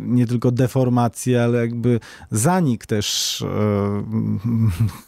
nie 0.00 0.26
tylko 0.26 0.50
deformację, 0.50 1.44
ale 1.44 1.58
jakby 1.58 2.00
zanik 2.30 2.86
też, 2.86 3.42
e, 3.42 4.04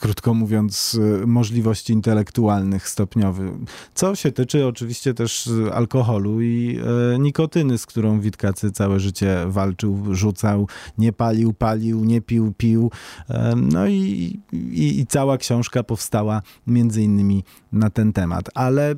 krótko 0.01 0.35
mówiąc, 0.35 1.01
możliwości 1.27 1.93
intelektualnych 1.93 2.89
stopniowy. 2.89 3.53
Co 3.95 4.15
się 4.15 4.33
tyczy 4.37 4.67
oczywiście 4.67 5.15
też 5.15 5.51
alkoholu 5.73 6.41
i 6.43 6.79
e, 7.15 7.19
nikotyny, 7.19 7.79
z 7.79 7.87
którą 7.87 8.21
Witkacy 8.21 8.71
całe 8.71 9.01
życie 9.01 9.37
walczył, 9.47 10.15
rzucał, 10.15 10.69
nie 10.99 11.13
palił, 11.13 11.53
palił, 11.53 12.05
nie 12.05 12.21
pił, 12.21 12.53
pił. 12.57 12.91
E, 13.31 13.55
no 13.57 13.87
i, 13.87 14.41
i, 14.53 15.01
i 15.01 15.07
cała 15.07 15.39
książka 15.39 15.83
powstała 15.83 16.43
między 16.67 17.03
innymi 17.03 17.45
na 17.77 17.91
ten 17.91 18.13
temat. 18.13 18.51
Ale 18.55 18.95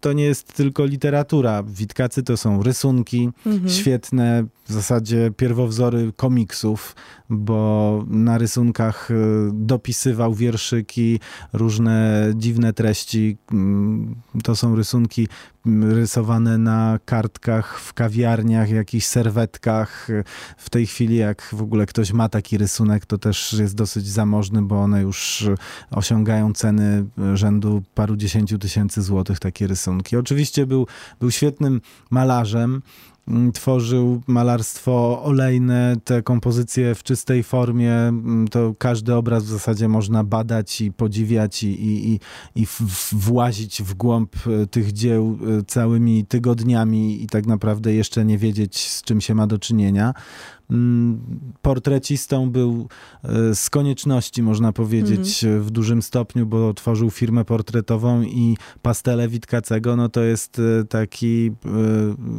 to 0.00 0.12
nie 0.12 0.24
jest 0.24 0.52
tylko 0.52 0.84
literatura. 0.84 1.62
Witkacy 1.62 2.22
to 2.22 2.36
są 2.36 2.62
rysunki 2.62 3.30
mhm. 3.46 3.68
świetne, 3.68 4.44
w 4.64 4.72
zasadzie 4.72 5.30
pierwowzory 5.36 6.12
komiksów, 6.16 6.96
bo 7.30 8.04
na 8.06 8.38
rysunkach 8.38 9.10
e, 9.10 9.14
dopisywał 9.52 10.34
wierszyki, 10.34 11.20
różne 11.52 12.26
dziwne 12.36 12.72
treści. 12.72 13.36
Mm, 13.52 14.14
to 14.42 14.56
są 14.56 14.76
rysunki 14.76 15.28
rysowane 15.82 16.58
na 16.58 16.98
kartkach 17.04 17.80
w 17.80 17.94
kawiarniach, 17.94 18.70
jakichś 18.70 19.06
serwetkach. 19.06 20.08
W 20.56 20.70
tej 20.70 20.86
chwili, 20.86 21.16
jak 21.16 21.42
w 21.52 21.62
ogóle 21.62 21.86
ktoś 21.86 22.12
ma 22.12 22.28
taki 22.28 22.58
rysunek, 22.58 23.06
to 23.06 23.18
też 23.18 23.52
jest 23.52 23.74
dosyć 23.74 24.06
zamożny, 24.06 24.62
bo 24.62 24.82
one 24.82 25.02
już 25.02 25.46
osiągają 25.90 26.52
ceny 26.52 27.04
rzędu 27.34 27.82
paru 27.94 28.16
dziesięciu 28.22 28.58
tysięcy 28.58 29.02
złotych, 29.02 29.38
takie 29.38 29.66
rysunki. 29.66 30.16
Oczywiście 30.16 30.66
był, 30.66 30.86
był 31.20 31.30
świetnym 31.30 31.80
malarzem. 32.10 32.82
Mm, 33.28 33.52
tworzył 33.52 34.22
malarstwo 34.26 35.22
olejne, 35.24 35.96
te 36.04 36.22
kompozycje 36.22 36.94
w 36.94 37.02
czystej 37.02 37.42
formie, 37.42 37.92
mm, 37.92 38.48
to 38.48 38.74
każdy 38.78 39.14
obraz 39.14 39.44
w 39.44 39.48
zasadzie 39.48 39.88
można 39.88 40.24
badać 40.24 40.80
i 40.80 40.92
podziwiać 40.92 41.62
i, 41.62 42.12
i, 42.12 42.20
i 42.54 42.66
włazić 43.12 43.82
w 43.82 43.94
głąb 43.94 44.36
e, 44.46 44.66
tych 44.66 44.92
dzieł 44.92 45.38
e, 45.58 45.62
całymi 45.64 46.26
tygodniami 46.26 47.22
i 47.22 47.26
tak 47.26 47.46
naprawdę 47.46 47.94
jeszcze 47.94 48.24
nie 48.24 48.38
wiedzieć, 48.38 48.90
z 48.90 49.02
czym 49.02 49.20
się 49.20 49.34
ma 49.34 49.46
do 49.46 49.58
czynienia. 49.58 50.14
Mm, 50.72 51.20
portrecistą 51.62 52.50
był 52.50 52.88
e, 53.24 53.54
z 53.54 53.70
konieczności, 53.70 54.42
można 54.42 54.72
powiedzieć, 54.72 55.44
mhm. 55.44 55.62
w 55.62 55.70
dużym 55.70 56.02
stopniu, 56.02 56.46
bo 56.46 56.74
tworzył 56.74 57.10
firmę 57.10 57.44
portretową 57.44 58.22
i 58.22 58.56
pastele 58.82 59.28
Witkacego, 59.28 59.96
no 59.96 60.08
to 60.08 60.20
jest 60.20 60.58
e, 60.58 60.84
taki 60.84 61.46
e, 61.46 61.52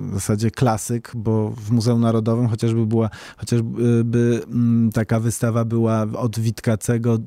w 0.10 0.14
zasadzie 0.14 0.52
klasyk, 0.52 1.12
bo 1.16 1.50
w 1.50 1.72
Muzeum 1.72 2.02
Narodowym 2.02 2.48
chociażby 2.48 2.86
była, 2.86 3.10
chociażby 3.38 4.42
mm, 4.48 4.92
taka 4.92 5.20
wystawa 5.20 5.66
była 5.66 6.06
od 6.18 6.40
Witkacego 6.40 7.18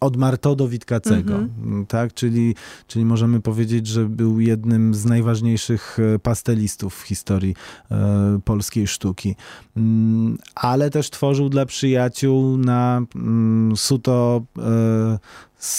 od 0.00 0.16
Marto 0.16 0.56
do 0.56 0.68
Witkacego, 0.68 1.34
mm-hmm. 1.34 1.86
tak? 1.86 2.14
Czyli, 2.14 2.54
czyli 2.86 3.04
możemy 3.04 3.40
powiedzieć, 3.40 3.86
że 3.86 4.04
był 4.04 4.40
jednym 4.40 4.94
z 4.94 5.04
najważniejszych 5.04 5.98
e, 6.14 6.18
pastelistów 6.18 6.94
w 6.94 7.02
historii 7.02 7.54
e, 7.90 8.40
polskiej 8.44 8.86
sztuki. 8.86 9.36
Mm, 9.76 10.38
ale 10.54 10.90
też 10.90 11.10
tworzył 11.10 11.48
dla 11.48 11.66
przyjaciół 11.66 12.56
na 12.56 13.02
mm, 13.14 13.76
suto 13.76 14.42
e, 14.58 15.18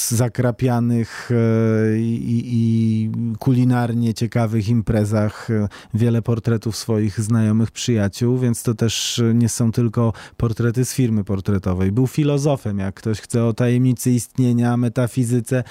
zakrapianych 0.09 1.29
e, 1.31 1.99
i, 1.99 2.43
i, 2.45 3.11
kulinarnie 3.39 4.13
ciekawych 4.13 4.69
imprezach 4.69 5.49
e, 5.49 5.67
wiele 5.93 6.21
portretów 6.21 6.75
swoich 6.75 7.19
znajomych 7.19 7.71
przyjaciół, 7.71 8.37
więc 8.37 8.63
to 8.63 8.73
też 8.73 9.21
nie 9.33 9.49
są 9.49 9.71
tylko 9.71 10.13
portrety 10.37 10.85
z 10.85 10.93
firmy 10.93 11.23
portretowej. 11.23 11.91
Był 11.91 12.07
filozofem, 12.07 12.79
jak 12.79 12.95
ktoś 12.95 13.21
chce 13.21 13.45
o 13.45 13.53
tajemnicy 13.53 14.11
istnienia, 14.11 14.77
metafizyce, 14.77 15.63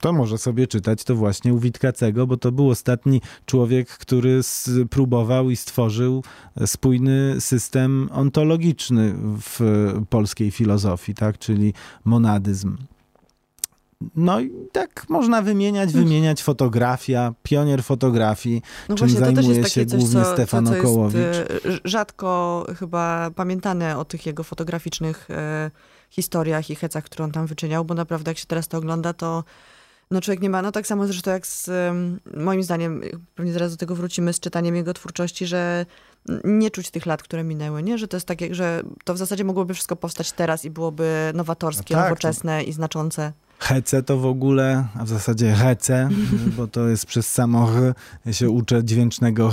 to 0.00 0.12
może 0.12 0.38
sobie 0.38 0.66
czytać 0.66 1.04
to 1.04 1.16
właśnie 1.16 1.54
u 1.54 1.58
Witkacego, 1.58 2.26
bo 2.26 2.36
to 2.36 2.52
był 2.52 2.70
ostatni 2.70 3.20
człowiek, 3.46 3.88
który 3.88 4.40
próbował 4.90 5.50
i 5.50 5.56
stworzył 5.56 6.24
spójny 6.66 7.36
system 7.40 8.08
ontologiczny 8.12 9.14
w 9.40 9.60
polskiej 10.10 10.50
filozofii, 10.50 11.14
tak? 11.14 11.38
czyli 11.38 11.74
monadyzm. 12.04 12.76
No 14.16 14.40
i 14.40 14.50
tak 14.72 15.08
można 15.08 15.42
wymieniać, 15.42 15.92
wymieniać 15.92 16.42
fotografia, 16.42 17.34
pionier 17.42 17.82
fotografii, 17.82 18.62
no 18.88 18.96
czym 18.96 19.08
właśnie, 19.08 19.34
zajmuje 19.34 19.64
się 19.64 19.86
coś, 19.86 20.00
głównie 20.00 20.22
co, 20.22 20.32
Stefan 20.32 20.66
co, 20.66 20.72
co 20.72 20.78
Okołowicz. 20.78 21.16
Jest, 21.64 21.80
rzadko 21.84 22.66
chyba 22.78 23.30
pamiętane 23.34 23.98
o 23.98 24.04
tych 24.04 24.26
jego 24.26 24.44
fotograficznych 24.44 25.30
e, 25.30 25.70
historiach 26.10 26.70
i 26.70 26.74
hecach, 26.74 27.04
które 27.04 27.24
on 27.24 27.32
tam 27.32 27.46
wyczyniał, 27.46 27.84
bo 27.84 27.94
naprawdę 27.94 28.30
jak 28.30 28.38
się 28.38 28.46
teraz 28.46 28.68
to 28.68 28.78
ogląda, 28.78 29.12
to 29.12 29.44
no 30.10 30.20
człowiek 30.20 30.40
nie 30.40 30.50
ma, 30.50 30.62
no 30.62 30.72
tak 30.72 30.86
samo 30.86 31.06
zresztą 31.06 31.30
jak 31.30 31.46
z, 31.46 31.70
moim 32.36 32.62
zdaniem, 32.62 33.02
pewnie 33.34 33.52
zaraz 33.52 33.70
do 33.70 33.76
tego 33.76 33.94
wrócimy, 33.94 34.32
z 34.32 34.40
czytaniem 34.40 34.76
jego 34.76 34.94
twórczości, 34.94 35.46
że 35.46 35.86
nie 36.44 36.70
czuć 36.70 36.90
tych 36.90 37.06
lat, 37.06 37.22
które 37.22 37.44
minęły, 37.44 37.82
nie? 37.82 37.98
Że 37.98 38.08
to 38.08 38.16
jest 38.16 38.26
takie, 38.26 38.54
że 38.54 38.82
to 39.04 39.14
w 39.14 39.18
zasadzie 39.18 39.44
mogłoby 39.44 39.74
wszystko 39.74 39.96
powstać 39.96 40.32
teraz 40.32 40.64
i 40.64 40.70
byłoby 40.70 41.32
nowatorskie, 41.34 41.94
no 41.94 42.00
tak, 42.00 42.10
nowoczesne 42.10 42.62
i 42.62 42.72
znaczące. 42.72 43.32
Hece 43.60 44.02
to 44.02 44.18
w 44.18 44.26
ogóle, 44.26 44.84
a 44.94 45.04
w 45.04 45.08
zasadzie 45.08 45.52
hece, 45.52 46.08
bo 46.56 46.66
to 46.66 46.88
jest 46.88 47.06
przez 47.06 47.32
samo 47.32 47.66
ch. 47.66 47.72
Ja 48.26 48.32
się 48.32 48.50
uczę 48.50 48.84
dźwięcznego 48.84 49.52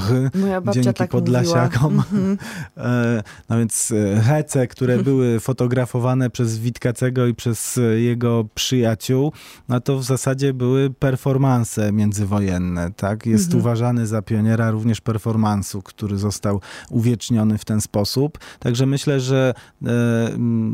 babcia 0.64 0.82
dzięki 0.82 0.98
tak 0.98 1.10
podlasiakom. 1.10 1.94
mówiła. 1.96 2.36
E, 2.78 3.24
No 3.50 3.58
więc 3.58 3.92
e, 3.92 4.22
hece, 4.22 4.68
które 4.68 5.04
były 5.04 5.40
fotografowane 5.40 6.30
przez 6.30 6.58
Witkacego 6.60 7.28
i 7.28 7.34
przez 7.36 7.78
e, 7.78 7.82
jego 7.82 8.46
przyjaciół, 8.56 9.32
no 9.70 9.80
to 9.82 9.98
w 9.98 10.04
zasadzie 10.04 10.54
były 10.54 10.90
performanse 10.90 11.92
międzywojenne, 11.92 12.92
tak? 12.96 13.26
Jest 13.26 13.46
Mhm. 13.46 13.62
uważany 13.62 14.08
za 14.08 14.22
pioniera 14.22 14.72
również 14.72 15.02
performansu, 15.02 15.82
który 15.82 16.18
został 16.18 16.62
uwieczniony 16.90 17.58
w 17.58 17.66
ten 17.66 17.82
sposób. 17.82 18.38
Także 18.60 18.86
myślę, 18.86 19.20
że 19.20 19.54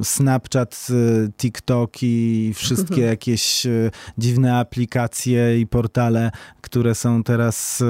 Snapchat, 0.04 0.88
e, 0.90 1.30
TikTok 1.38 1.92
i 2.02 2.52
wszystkie 2.56 3.02
jakieś 3.02 3.23
e, 3.32 3.92
dziwne 4.18 4.58
aplikacje 4.58 5.60
i 5.60 5.68
portale, 5.68 6.32
które 6.62 6.96
są 6.96 7.24
teraz 7.24 7.82
e, 7.82 7.86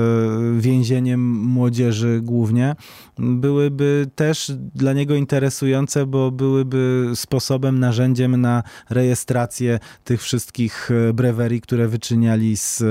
więzieniem 0.59 1.31
młodzieży 1.31 2.19
głównie, 2.23 2.75
byłyby 3.17 4.07
też 4.15 4.51
dla 4.75 4.93
niego 4.93 5.15
interesujące, 5.15 6.05
bo 6.05 6.31
byłyby 6.31 7.11
sposobem, 7.15 7.79
narzędziem 7.79 8.41
na 8.41 8.63
rejestrację 8.89 9.79
tych 10.03 10.21
wszystkich 10.21 10.91
e, 10.91 11.13
brewerii, 11.13 11.61
które 11.61 11.87
wyczyniali 11.87 12.57
z 12.57 12.83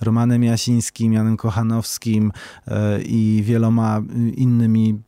Romanem 0.00 0.44
Jasińskim, 0.44 1.12
Janem 1.12 1.36
Kochanowskim 1.36 2.32
i 3.06 3.42
wieloma 3.46 4.02
innymi 4.34 5.00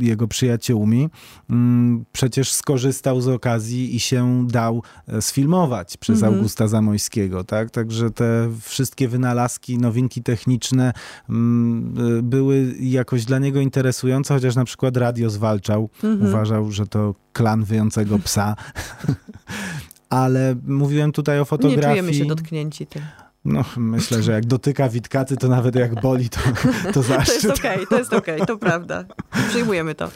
jego 0.00 0.28
przyjaciółmi. 0.28 1.08
Mm, 1.50 2.04
Przecież 2.12 2.52
skorzystał 2.52 3.20
z 3.20 3.28
okazji 3.28 3.96
i 3.96 4.00
się 4.00 4.46
dał 4.48 4.82
sfilmować 5.20 5.96
przez 6.00 6.16
Mhm. 6.18 6.34
Augusta 6.34 6.68
Zamojskiego, 6.68 7.44
tak? 7.44 7.70
Także 7.70 8.10
te 8.10 8.50
wszystkie 8.62 9.08
wynalazki, 9.08 9.78
nowinki 9.78 10.22
techniczne 10.22 10.92
mm, 11.28 11.94
y, 12.18 12.22
były 12.22 12.74
jakoś 12.80 13.24
dla 13.24 13.38
niego 13.38 13.60
interesujące, 13.60 14.34
chociaż 14.34 14.56
na 14.56 14.64
przykład 14.64 14.96
radio 14.96 15.30
zwalczał. 15.30 15.90
Mhm. 16.04 16.28
Uważał, 16.28 16.70
że 16.72 16.86
to 16.86 17.14
klan 17.32 17.64
wyjącego 17.64 18.18
psa. 18.18 18.56
Ale 20.10 20.56
mówiłem 20.66 21.12
tutaj 21.12 21.36
o 21.38 21.40
Nie 21.40 21.44
fotografii. 21.44 21.88
czujemy 21.88 22.14
się 22.14 22.24
dotknięci 22.24 22.86
tym. 22.86 23.02
No, 23.44 23.64
myślę, 23.76 24.22
że 24.22 24.32
jak 24.32 24.46
dotyka 24.46 24.88
Witkacy, 24.88 25.36
to 25.36 25.48
nawet 25.48 25.74
jak 25.74 26.00
boli, 26.02 26.28
to, 26.28 26.38
to 26.84 26.92
To 26.92 26.98
jest 27.00 27.08
zaszczyt. 27.08 27.58
okej, 27.58 27.86
to 27.90 27.98
jest 27.98 28.12
okej, 28.12 28.40
to 28.46 28.58
prawda. 28.58 29.04
Przyjmujemy 29.48 29.94
to. 29.94 30.08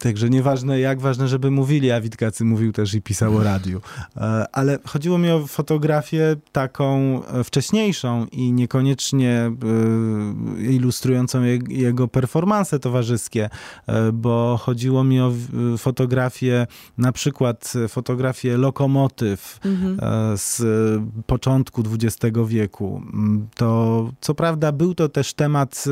Także 0.00 0.30
nieważne 0.30 0.80
jak, 0.80 1.00
ważne, 1.00 1.28
żeby 1.28 1.50
mówili, 1.50 1.90
a 1.90 2.00
Witkacy 2.00 2.44
mówił 2.44 2.72
też 2.72 2.94
i 2.94 3.02
pisał 3.02 3.36
o 3.36 3.42
radiu. 3.52 3.80
E, 4.16 4.44
Ale 4.52 4.78
chodziło 4.86 5.18
mi 5.18 5.30
o 5.30 5.46
fotografię 5.46 6.36
taką 6.52 7.20
e, 7.26 7.44
wcześniejszą 7.44 8.26
i 8.32 8.52
niekoniecznie 8.52 9.50
e, 10.58 10.62
ilustrującą 10.62 11.42
je- 11.42 11.58
jego 11.68 12.08
performanse 12.08 12.78
towarzyskie, 12.78 13.50
bo 14.12 14.56
chodziło 14.62 15.04
mi 15.04 15.20
o 15.20 15.32
fotografię, 15.78 16.66
na 16.98 17.12
przykład 17.12 17.72
fotografię 17.88 18.56
lokomotyw 18.56 19.58
Mhm. 19.64 19.98
z 20.38 20.62
początku 21.26 21.82
XX 21.92 22.38
wieku. 22.46 23.02
Mm, 23.12 23.48
To 23.54 24.10
co 24.20 24.34
prawda 24.34 24.72
był 24.72 24.94
to 24.94 25.08
też 25.08 25.34
temat 25.34 25.84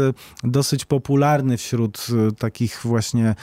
dosyć 0.44 0.84
popularny 0.84 1.56
wśród 1.56 2.06
takich 2.38 2.80
właśnie 2.84 3.34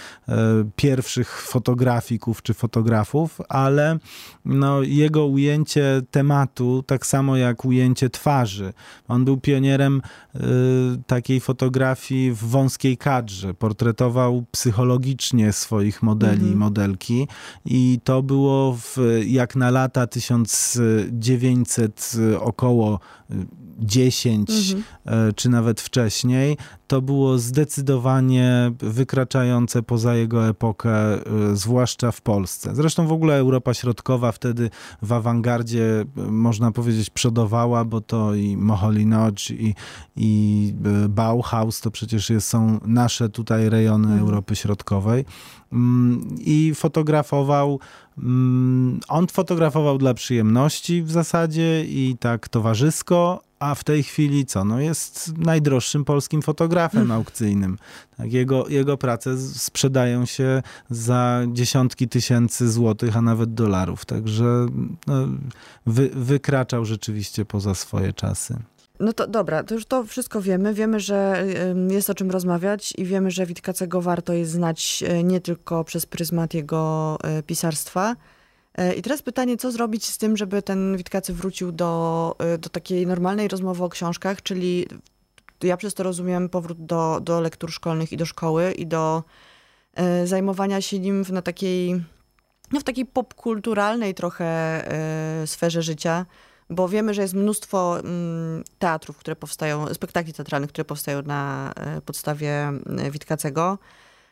pierwszych 0.75 1.41
fotografików 1.41 2.41
czy 2.41 2.53
fotografów, 2.53 3.41
ale 3.49 3.99
no, 4.45 4.81
jego 4.81 5.25
ujęcie 5.25 6.01
tematu, 6.11 6.83
tak 6.87 7.05
samo 7.05 7.37
jak 7.37 7.65
ujęcie 7.65 8.09
twarzy. 8.09 8.73
On 9.07 9.25
był 9.25 9.37
pionierem 9.37 10.01
e, 10.35 10.39
takiej 11.07 11.39
fotografii 11.39 12.31
w 12.31 12.37
wąskiej 12.37 12.97
kadrze. 12.97 13.53
Portretował 13.53 14.45
psychologicznie 14.51 15.53
swoich 15.53 16.03
modeli 16.03 16.41
i 16.41 16.43
Mhm. 16.43 16.57
modelki 16.57 17.27
i 17.65 17.99
to 18.03 18.23
było 18.23 18.77
w, 18.81 18.97
jak 19.25 19.55
na 19.55 19.71
lata 19.71 20.07
1900 20.07 22.11
y, 22.15 22.39
około 22.39 22.99
y, 23.31 23.35
10 23.79 24.49
Mhm. 24.49 24.83
e, 25.05 25.33
czy 25.33 25.49
nawet 25.49 25.81
wcześniej, 25.81 26.57
to 26.87 27.01
było 27.01 27.37
zdecydowanie 27.37 28.71
wykraczające 28.79 29.83
poza 29.83 30.15
jego 30.15 30.47
epokę, 30.47 31.17
y, 31.51 31.55
zwłaszcza 31.55 32.11
w 32.11 32.21
Polsce. 32.21 32.75
Zresztą 32.75 33.07
w 33.07 33.11
ogóle 33.11 33.35
Europa 33.35 33.73
Środkowa 33.73 34.31
wtedy 34.31 34.69
w 35.01 35.11
awangardzie, 35.11 36.05
y, 36.17 36.31
można 36.31 36.71
powiedzieć, 36.71 37.09
przodowała, 37.09 37.85
bo 37.85 38.01
to 38.01 38.35
i 38.35 38.57
Moholy-Nagy 38.57 39.53
i, 39.53 39.73
i 40.15 40.73
y, 41.05 41.09
Bauhaus 41.09 41.81
to 41.81 41.91
przecież 41.91 42.29
jest, 42.29 42.47
są 42.47 42.79
nasze 42.85 43.29
tutaj 43.29 43.69
rejony 43.69 44.05
Mhm. 44.05 44.19
Europy 44.19 44.55
Środkowej. 44.55 45.25
Mm, 45.75 46.35
I 46.39 46.73
fotografował 46.75 47.79
Mm, 48.17 48.99
On 49.07 49.27
fotografował 49.27 49.97
dla 49.97 50.13
przyjemności 50.13 51.03
w 51.03 51.11
zasadzie 51.11 51.85
i 51.85 52.15
tak 52.19 52.49
towarzysko, 52.49 53.41
a 53.59 53.75
w 53.75 53.83
tej 53.83 54.03
chwili 54.03 54.45
co? 54.45 54.65
No 54.65 54.79
jest 54.79 55.37
najdroższym 55.37 56.05
polskim 56.05 56.41
fotografem 56.41 57.11
aukcyjnym. 57.11 57.77
Tak, 58.17 58.33
jego, 58.33 58.67
jego 58.67 58.97
prace 58.97 59.37
sprzedają 59.37 60.25
się 60.25 60.61
za 60.89 61.41
dziesiątki 61.53 62.07
tysięcy 62.07 62.71
złotych, 62.71 63.17
a 63.17 63.21
nawet 63.21 63.53
dolarów. 63.53 64.05
Także 64.05 64.65
no, 65.07 65.27
wy, 65.85 66.09
wykraczał 66.09 66.85
rzeczywiście 66.85 67.45
poza 67.45 67.75
swoje 67.75 68.13
czasy. 68.13 68.57
No 68.99 69.13
to 69.13 69.27
dobra, 69.27 69.63
to 69.63 69.73
już 69.73 69.85
to 69.85 70.03
wszystko 70.03 70.41
wiemy. 70.41 70.73
Wiemy, 70.73 70.99
że 70.99 71.45
jest 71.89 72.09
o 72.09 72.15
czym 72.15 72.31
rozmawiać 72.31 72.93
i 72.97 73.05
wiemy, 73.05 73.31
że 73.31 73.45
Witkacego 73.45 74.01
warto 74.01 74.33
jest 74.33 74.51
znać 74.51 75.03
e, 75.07 75.23
nie 75.23 75.41
tylko 75.41 75.83
przez 75.83 76.05
pryzmat 76.05 76.53
jego 76.53 77.17
e, 77.23 77.43
pisarstwa. 77.43 78.15
E, 78.75 78.93
I 78.93 79.01
teraz 79.01 79.21
pytanie, 79.21 79.57
co 79.57 79.71
zrobić 79.71 80.05
z 80.05 80.17
tym, 80.17 80.37
żeby 80.37 80.61
ten 80.61 80.97
Witkacy 80.97 81.33
wrócił 81.33 81.71
do, 81.71 82.35
do 82.59 82.69
takiej 82.69 83.07
normalnej 83.07 83.47
rozmowy 83.47 83.83
o 83.83 83.89
książkach, 83.89 84.41
czyli 84.41 84.87
ja 85.63 85.77
przez 85.77 85.93
to 85.93 86.03
rozumiem 86.03 86.49
powrót 86.49 86.85
do, 86.85 87.19
do 87.21 87.41
lektur 87.41 87.71
szkolnych 87.71 88.11
i 88.11 88.17
do 88.17 88.25
szkoły 88.25 88.71
i 88.71 88.87
do 88.87 89.23
zajmowania 90.25 90.81
się 90.81 90.99
nim 90.99 91.25
w, 91.25 91.31
na 91.31 91.41
takiej, 91.41 92.03
no 92.71 92.79
w 92.79 92.83
takiej 92.83 93.05
popkulturalnej 93.05 94.13
trochę 94.13 94.81
sferze 95.45 95.81
życia, 95.81 96.25
bo 96.69 96.87
wiemy, 96.87 97.13
że 97.13 97.21
jest 97.21 97.33
mnóstwo 97.33 97.99
mm, 97.99 98.63
teatrów, 98.79 99.17
które 99.17 99.35
powstają, 99.35 99.93
spektakli 99.93 100.33
teatralnych, 100.33 100.69
które 100.69 100.85
powstają 100.85 101.21
na 101.21 101.71
e, 101.75 102.01
podstawie 102.01 102.51
e, 102.97 103.11
Witkacego. 103.11 103.77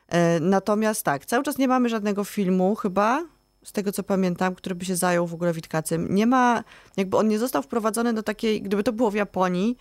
E, 0.09 0.39
Natomiast 0.39 1.03
tak, 1.03 1.25
cały 1.25 1.43
czas 1.43 1.57
nie 1.57 1.67
mamy 1.67 1.89
żadnego 1.89 2.23
filmu 2.23 2.75
chyba, 2.75 3.25
z 3.63 3.71
tego 3.71 3.91
co 3.91 4.03
pamiętam, 4.03 4.55
który 4.55 4.75
by 4.75 4.85
się 4.85 4.95
zajął 4.95 5.27
w 5.27 5.33
ogóle 5.33 5.53
Witkacym. 5.53 6.15
Nie 6.15 6.27
ma, 6.27 6.63
jakby 6.97 7.17
on 7.17 7.27
nie 7.27 7.39
został 7.39 7.61
wprowadzony 7.61 8.13
do 8.13 8.23
takiej, 8.23 8.61
gdyby 8.61 8.83
to 8.83 8.93
było 8.93 9.11
w 9.11 9.15
Japonii, 9.15 9.77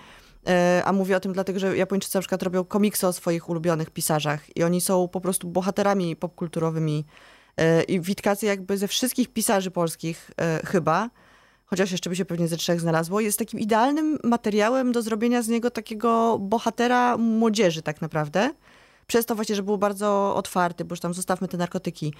a 0.84 0.92
mówię 0.92 1.16
o 1.16 1.20
tym 1.20 1.32
dlatego, 1.32 1.58
że 1.58 1.76
Japończycy 1.76 2.16
na 2.16 2.20
przykład 2.20 2.42
robią 2.42 2.64
komiksy 2.64 3.06
o 3.06 3.12
swoich 3.12 3.48
ulubionych 3.48 3.90
pisarzach 3.90 4.56
i 4.56 4.62
oni 4.62 4.80
są 4.80 5.08
po 5.08 5.20
prostu 5.20 5.48
bohaterami 5.48 6.16
popkulturowymi 6.16 7.04
i 7.88 8.00
Witkacy 8.00 8.46
jakby 8.46 8.78
ze 8.78 8.88
wszystkich 8.88 9.28
pisarzy 9.28 9.70
polskich 9.70 10.30
chyba, 10.64 11.10
chociaż 11.72 11.92
jeszcze 11.92 12.10
by 12.10 12.16
się 12.16 12.24
pewnie 12.24 12.48
ze 12.48 12.56
trzech 12.56 12.80
znalazło, 12.80 13.20
jest 13.20 13.38
takim 13.38 13.60
idealnym 13.60 14.18
materiałem 14.24 14.92
do 14.92 15.02
zrobienia 15.02 15.42
z 15.42 15.48
niego 15.48 15.70
takiego 15.70 16.38
bohatera 16.38 17.16
młodzieży 17.16 17.82
tak 17.82 18.00
naprawdę. 18.00 18.50
Przez 19.06 19.26
to 19.26 19.34
właśnie, 19.34 19.54
że 19.54 19.62
był 19.62 19.78
bardzo 19.78 20.34
otwarty, 20.36 20.84
bo 20.84 20.92
już 20.92 21.00
tam 21.00 21.14
zostawmy 21.14 21.48
te 21.48 21.56
narkotyki, 21.56 22.14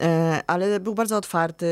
e, 0.00 0.42
ale 0.46 0.80
był 0.80 0.94
bardzo 0.94 1.16
otwarty. 1.16 1.66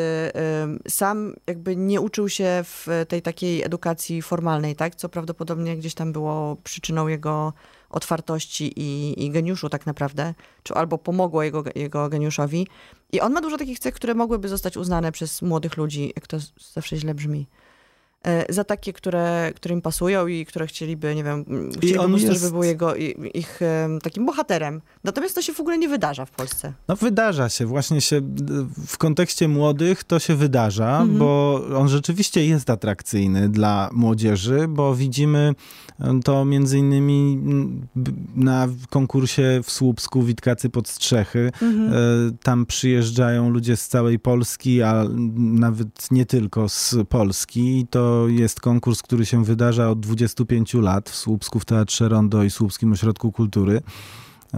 Sam 0.89 1.35
jakby 1.47 1.77
nie 1.77 2.01
uczył 2.01 2.29
się 2.29 2.65
w 2.65 2.87
tej 3.09 3.23
takiej 3.23 3.63
edukacji 3.63 4.23
formalnej, 4.23 4.77
tak? 4.77 4.95
Co 4.95 5.09
prawdopodobnie 5.09 5.77
gdzieś 5.77 5.95
tam 5.95 6.13
było 6.13 6.57
przyczyną 6.65 7.09
jego 7.09 7.53
otwartości 7.91 8.73
i, 8.77 9.25
i 9.25 9.31
geniuszu 9.31 9.69
tak 9.69 9.87
naprawdę, 9.87 10.35
czy 10.63 10.75
albo 10.75 10.99
pomogło 10.99 11.43
jego, 11.43 11.65
jego 11.75 12.09
geniuszowi. 12.09 12.67
I 13.13 13.21
on 13.21 13.33
ma 13.33 13.41
dużo 13.41 13.57
takich 13.57 13.79
cech, 13.79 13.95
które 13.95 14.15
mogłyby 14.15 14.49
zostać 14.49 14.77
uznane 14.77 15.13
przez 15.13 15.43
młodych 15.43 15.77
ludzi, 15.77 16.13
jak 16.17 16.27
to 16.27 16.37
zawsze 16.73 16.97
źle 16.97 17.15
brzmi. 17.15 17.47
E, 18.27 18.53
za 18.53 18.65
takie, 18.65 18.93
które, 18.93 19.53
które 19.57 19.75
im 19.75 19.83
pasują 19.83 20.27
i 20.27 20.47
które 20.47 20.67
chcieliby, 20.67 21.15
nie 21.15 21.25
wiem, 21.25 21.45
chcieliby 21.77 22.01
on 22.01 22.13
jest- 22.13 22.27
żeby 22.41 22.53
był 22.53 22.63
jego, 22.63 22.95
ich 23.35 23.61
takim 24.03 24.27
bohaterem. 24.27 24.81
Natomiast 25.05 25.35
to 25.35 25.43
się 25.43 25.53
w 25.53 25.61
ogóle 25.61 25.79
nie 25.79 25.89
wydarza 25.89 26.25
w 26.25 26.31
Polsce. 26.31 26.73
No 26.89 26.97
wydarza 26.97 27.49
się, 27.49 27.67
właśnie 27.67 28.01
się 28.01 28.21
w 28.87 28.99
kontekście 28.99 29.49
młodych 29.49 30.05
to 30.05 30.19
się 30.19 30.35
wydarza, 30.37 30.99
Mhm. 31.01 31.19
bo 31.19 31.61
on 31.77 31.89
rzeczywiście 31.89 32.47
jest 32.47 32.71
atrakcyjny 32.71 33.49
dla 33.49 33.91
młodzieży, 33.93 34.67
bo 34.69 34.95
widzimy 34.95 35.55
to 36.25 36.45
między 36.45 36.79
innymi 36.79 37.41
na 38.37 38.69
konkursie 38.91 39.61
w 39.65 39.71
Słupsku 39.71 40.23
Witkacy 40.23 40.71
pod 40.71 40.89
Strzechy. 40.89 41.51
Mhm. 41.63 41.93
E, 41.93 41.97
Tam 42.43 42.67
przyjeżdżają 42.67 43.51
ludzie 43.51 43.77
z 43.77 43.89
całej 43.89 44.19
Polski, 44.19 44.83
a 44.83 45.05
nawet 45.37 46.11
nie 46.11 46.27
tylko 46.27 46.69
z 46.69 46.97
Polski. 47.09 47.79
I 47.79 47.87
to 47.87 48.29
jest 48.29 48.61
konkurs, 48.61 49.03
który 49.03 49.27
się 49.27 49.45
wydarza 49.45 49.91
od 49.91 50.01
25 50.01 50.75
lat 50.75 51.11
w 51.11 51.15
Słupsku 51.15 51.61
w 51.61 51.65
Teatrze 51.65 52.09
Rondo 52.09 52.45
i 52.45 52.51
Słupskim 52.51 52.93
Ośrodku 52.93 53.33
Kultury. 53.33 53.83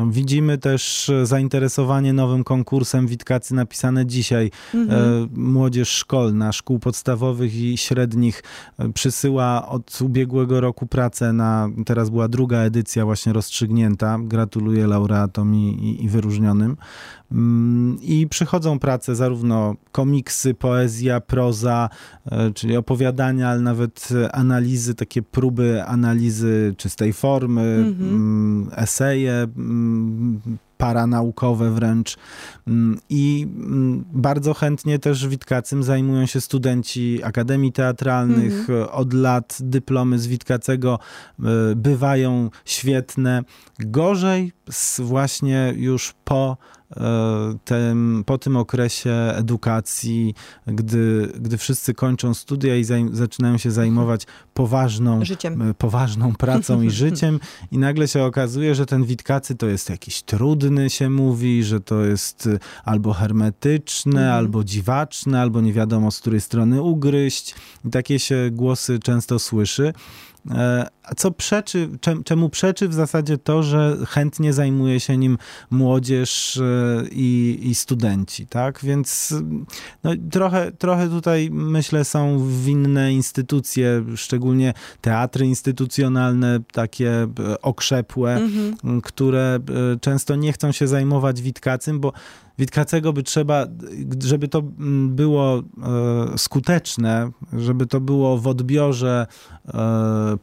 Widzimy 0.07 0.59
też 0.59 1.09
e, 1.09 1.27
zainteresowanie 1.27 2.13
nowym 2.13 2.45
konkursem 2.45 3.07
Witkacy 3.07 3.55
napisane 3.55 4.07
dzisiaj. 4.07 4.51
Mhm. 4.75 5.01
E, 5.25 5.29
Młodzież 5.41 5.89
szkolna, 5.89 6.53
szkół 6.53 6.79
podstawowych 6.79 7.55
i 7.55 7.77
średnich 7.77 8.43
e, 8.79 8.93
przysyła 8.93 9.69
od 9.69 10.01
ubiegłego 10.01 10.61
roku 10.61 10.87
pracę 10.87 11.33
na, 11.33 11.69
teraz 11.87 12.11
była 12.11 12.29
druga 12.29 12.59
edycja 12.59 13.05
właśnie 13.05 13.33
rozstrzygnięta. 13.33 14.19
Gratuluję 14.23 14.87
laureatom 14.87 15.55
i, 15.55 15.69
i, 15.69 16.05
i 16.05 16.09
wyróżnionym. 16.09 16.77
Mm, 17.33 17.99
I 18.03 18.27
przychodzą 18.31 18.79
prace 18.79 19.15
zarówno 19.17 19.75
komiksy, 19.93 20.55
poezja, 20.55 21.21
proza, 21.21 21.89
czyli 22.55 22.77
opowiadania, 22.77 23.49
ale 23.49 23.61
nawet 23.61 24.09
analizy, 24.33 24.95
takie 24.95 25.23
próby 25.23 25.85
analizy 25.85 26.75
czystej 26.77 27.13
formy, 27.13 27.85
Mhm. 27.89 28.11
mm, 28.11 28.71
eseje, 28.77 29.47
mm, 29.89 30.59
paranaukowe 30.79 31.71
wręcz. 31.71 32.17
Mm, 32.67 32.99
I 33.11 33.47
mm, 33.57 34.05
bardzo 34.13 34.55
chętnie 34.55 34.99
też 34.99 35.29
Witkacym 35.29 35.83
zajmują 35.83 36.27
się 36.27 36.41
studenci 36.41 37.21
Akademii 37.25 37.73
Teatralnych. 37.73 38.61
Mhm. 38.61 38.89
Od 38.93 39.13
lat 39.13 39.59
dyplomy 39.61 40.19
z 40.19 40.27
Witkacego 40.27 40.99
e, 41.39 41.43
bywają 41.77 42.51
świetne. 42.65 43.43
Gorzej 43.79 44.53
z 44.71 45.01
właśnie 45.01 45.75
już 45.77 46.15
po 46.25 46.57
e, 46.97 47.05
tym, 47.65 48.23
po 48.27 48.39
tym 48.39 48.57
okresie 48.57 49.13
edukacji, 49.35 50.35
gdy, 50.67 51.33
gdy 51.41 51.59
wszyscy 51.59 51.95
kończą 51.95 52.35
studia 52.35 52.77
i 52.77 52.85
zajm- 52.85 53.15
zaczynają 53.15 53.59
się 53.59 53.71
zajmować 53.71 54.27
poważną 54.55 55.25
Życiem. 55.25 55.63
e, 55.63 55.75
poważną 55.75 56.35
pracą 56.35 56.83
i 56.83 56.91
życiem 57.05 57.41
i 57.71 57.79
nagle 57.79 58.09
się 58.09 58.23
okazuje, 58.23 58.75
że 58.75 58.87
ten 58.87 59.05
Witkacy 59.05 59.55
to 59.55 59.67
jest 59.67 59.91
jakiś 59.91 60.23
trudny, 60.23 60.68
się 60.89 61.11
mówi, 61.11 61.65
że 61.65 61.81
to 61.81 62.05
jest 62.05 62.47
y, 62.47 62.59
albo 62.85 63.13
hermetyczne, 63.13 64.21
Mhm. 64.21 64.35
albo 64.39 64.65
dziwaczne, 64.65 65.41
albo 65.41 65.61
nie 65.61 65.73
wiadomo 65.73 66.11
z 66.11 66.21
której 66.21 66.41
strony 66.41 66.83
ugryźć. 66.83 67.55
I 67.85 67.91
takie 67.91 68.19
się 68.19 68.51
głosy 68.53 68.99
często 68.99 69.39
słyszy. 69.39 69.93
Co 71.17 71.31
przeczy, 71.31 71.89
czem- 72.01 72.25
czemu 72.25 72.49
przeczy 72.49 72.89
w 72.89 72.95
zasadzie 72.95 73.39
to, 73.39 73.63
że 73.63 73.97
chętnie 74.07 74.53
zajmuje 74.53 75.01
się 75.01 75.17
nim 75.17 75.39
młodzież 75.71 76.57
e, 76.57 76.63
i, 77.11 77.59
i 77.63 77.75
studenci, 77.75 78.47
tak? 78.47 78.81
Więc 78.83 79.35
no, 80.05 80.11
trochę, 80.31 80.73
trochę 80.73 81.09
tutaj 81.09 81.49
myślę 81.53 82.05
są 82.05 82.49
winne 82.65 83.13
instytucje, 83.13 84.05
szczególnie 84.17 84.75
teatry 85.01 85.47
instytucjonalne, 85.47 86.61
takie 86.73 87.11
e, 87.23 87.29
okrzepłe, 87.63 88.35
Mhm. 88.37 89.01
które 89.01 89.59
e, 89.95 89.99
często 90.01 90.37
nie 90.37 90.53
chcą 90.53 90.73
się 90.73 90.87
zajmować 90.89 91.43
Witkacym, 91.43 92.01
bo 92.01 92.13
Witkacego 92.59 93.13
by 93.13 93.23
trzeba, 93.23 93.67
żeby 94.25 94.49
to 94.49 94.59
mm, 94.59 95.17
było 95.17 95.63
skuteczne, 96.37 97.31
żeby 97.53 97.87
to 97.87 98.01
było 98.01 98.39
w 98.39 98.47
odbiorze 98.47 99.27
e, 99.69 100.37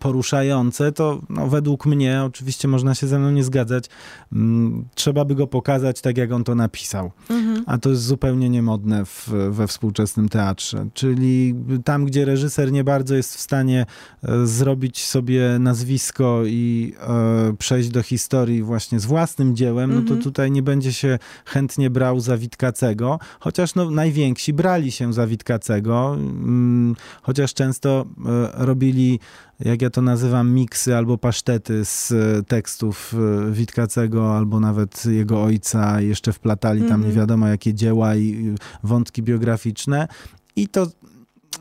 to 0.95 1.21
no, 1.29 1.47
według 1.47 1.85
mnie, 1.85 2.23
oczywiście 2.23 2.67
można 2.67 2.95
się 2.95 3.07
ze 3.07 3.19
mną 3.19 3.31
nie 3.31 3.43
zgadzać, 3.43 3.85
mm, 4.33 4.85
trzeba 4.95 5.25
by 5.25 5.35
go 5.35 5.47
pokazać 5.47 6.01
tak, 6.01 6.17
jak 6.17 6.31
on 6.31 6.43
to 6.43 6.55
napisał. 6.55 7.11
Mhm. 7.29 7.63
A 7.67 7.77
to 7.77 7.89
jest 7.89 8.03
zupełnie 8.03 8.49
niemodne 8.49 9.05
w, 9.05 9.29
we 9.49 9.67
współczesnym 9.67 10.29
teatrze. 10.29 10.87
Czyli 10.93 11.55
tam, 11.83 12.05
gdzie 12.05 12.25
reżyser 12.25 12.71
nie 12.71 12.83
bardzo 12.83 13.15
jest 13.15 13.35
w 13.35 13.39
stanie 13.39 13.85
e, 14.23 14.47
zrobić 14.47 15.05
sobie 15.05 15.59
nazwisko 15.59 16.41
i 16.45 16.93
e, 16.99 17.55
przejść 17.57 17.89
do 17.89 18.03
historii 18.03 18.63
właśnie 18.63 18.99
z 18.99 19.05
własnym 19.05 19.55
dziełem, 19.55 19.89
no 19.93 19.99
Mhm. 19.99 20.17
to 20.17 20.23
tutaj 20.23 20.51
nie 20.51 20.61
będzie 20.61 20.93
się 20.93 21.19
chętnie 21.45 21.89
brał 21.89 22.19
za 22.19 22.37
Witkacego, 22.37 23.19
chociaż 23.39 23.75
no, 23.75 23.91
najwięksi 23.91 24.53
brali 24.53 24.91
się 24.91 25.13
za 25.13 25.27
Witkacego, 25.27 26.13
mm, 26.13 26.95
chociaż 27.21 27.53
często 27.53 28.05
e, 28.25 28.65
robili 28.65 29.19
jak 29.59 29.81
ja 29.81 29.89
to 29.89 30.01
nazywam, 30.01 30.51
miksy 30.53 30.95
albo 30.95 31.17
pasztety 31.17 31.85
z 31.85 32.11
e, 32.11 32.43
tekstów 32.43 33.15
e, 33.47 33.51
Witkacego, 33.51 34.37
albo 34.37 34.59
nawet 34.59 35.05
jego 35.05 35.43
ojca, 35.43 36.01
jeszcze 36.01 36.33
wplatali 36.33 36.79
tam 36.81 36.91
Mhm. 36.91 37.09
nie 37.09 37.13
wiadomo 37.17 37.47
jakie 37.47 37.73
dzieła 37.73 38.15
i 38.15 38.55
wątki 38.83 39.23
biograficzne. 39.23 40.07
I 40.55 40.67
to 40.67 40.87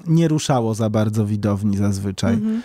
nie 0.06 0.28
ruszało 0.28 0.74
za 0.74 0.90
bardzo 0.90 1.26
widowni 1.26 1.76
zazwyczaj. 1.76 2.34
Mm, 2.34 2.62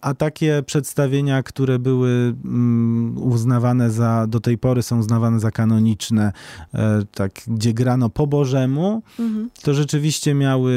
A 0.00 0.14
takie 0.14 0.62
przedstawienia, 0.66 1.42
które 1.42 1.78
były 1.78 2.34
mm, 2.44 3.18
uznawane 3.18 3.90
za, 3.90 4.26
do 4.28 4.40
tej 4.40 4.58
pory 4.58 4.82
są 4.82 4.98
uznawane 4.98 5.40
za 5.40 5.50
kanoniczne, 5.50 6.32
e, 6.74 7.02
tak, 7.14 7.32
gdzie 7.46 7.72
grano 7.74 8.08
po 8.10 8.26
Bożemu, 8.26 9.02
Mhm. 9.18 9.50
to 9.62 9.74
rzeczywiście 9.74 10.34
miały 10.34 10.72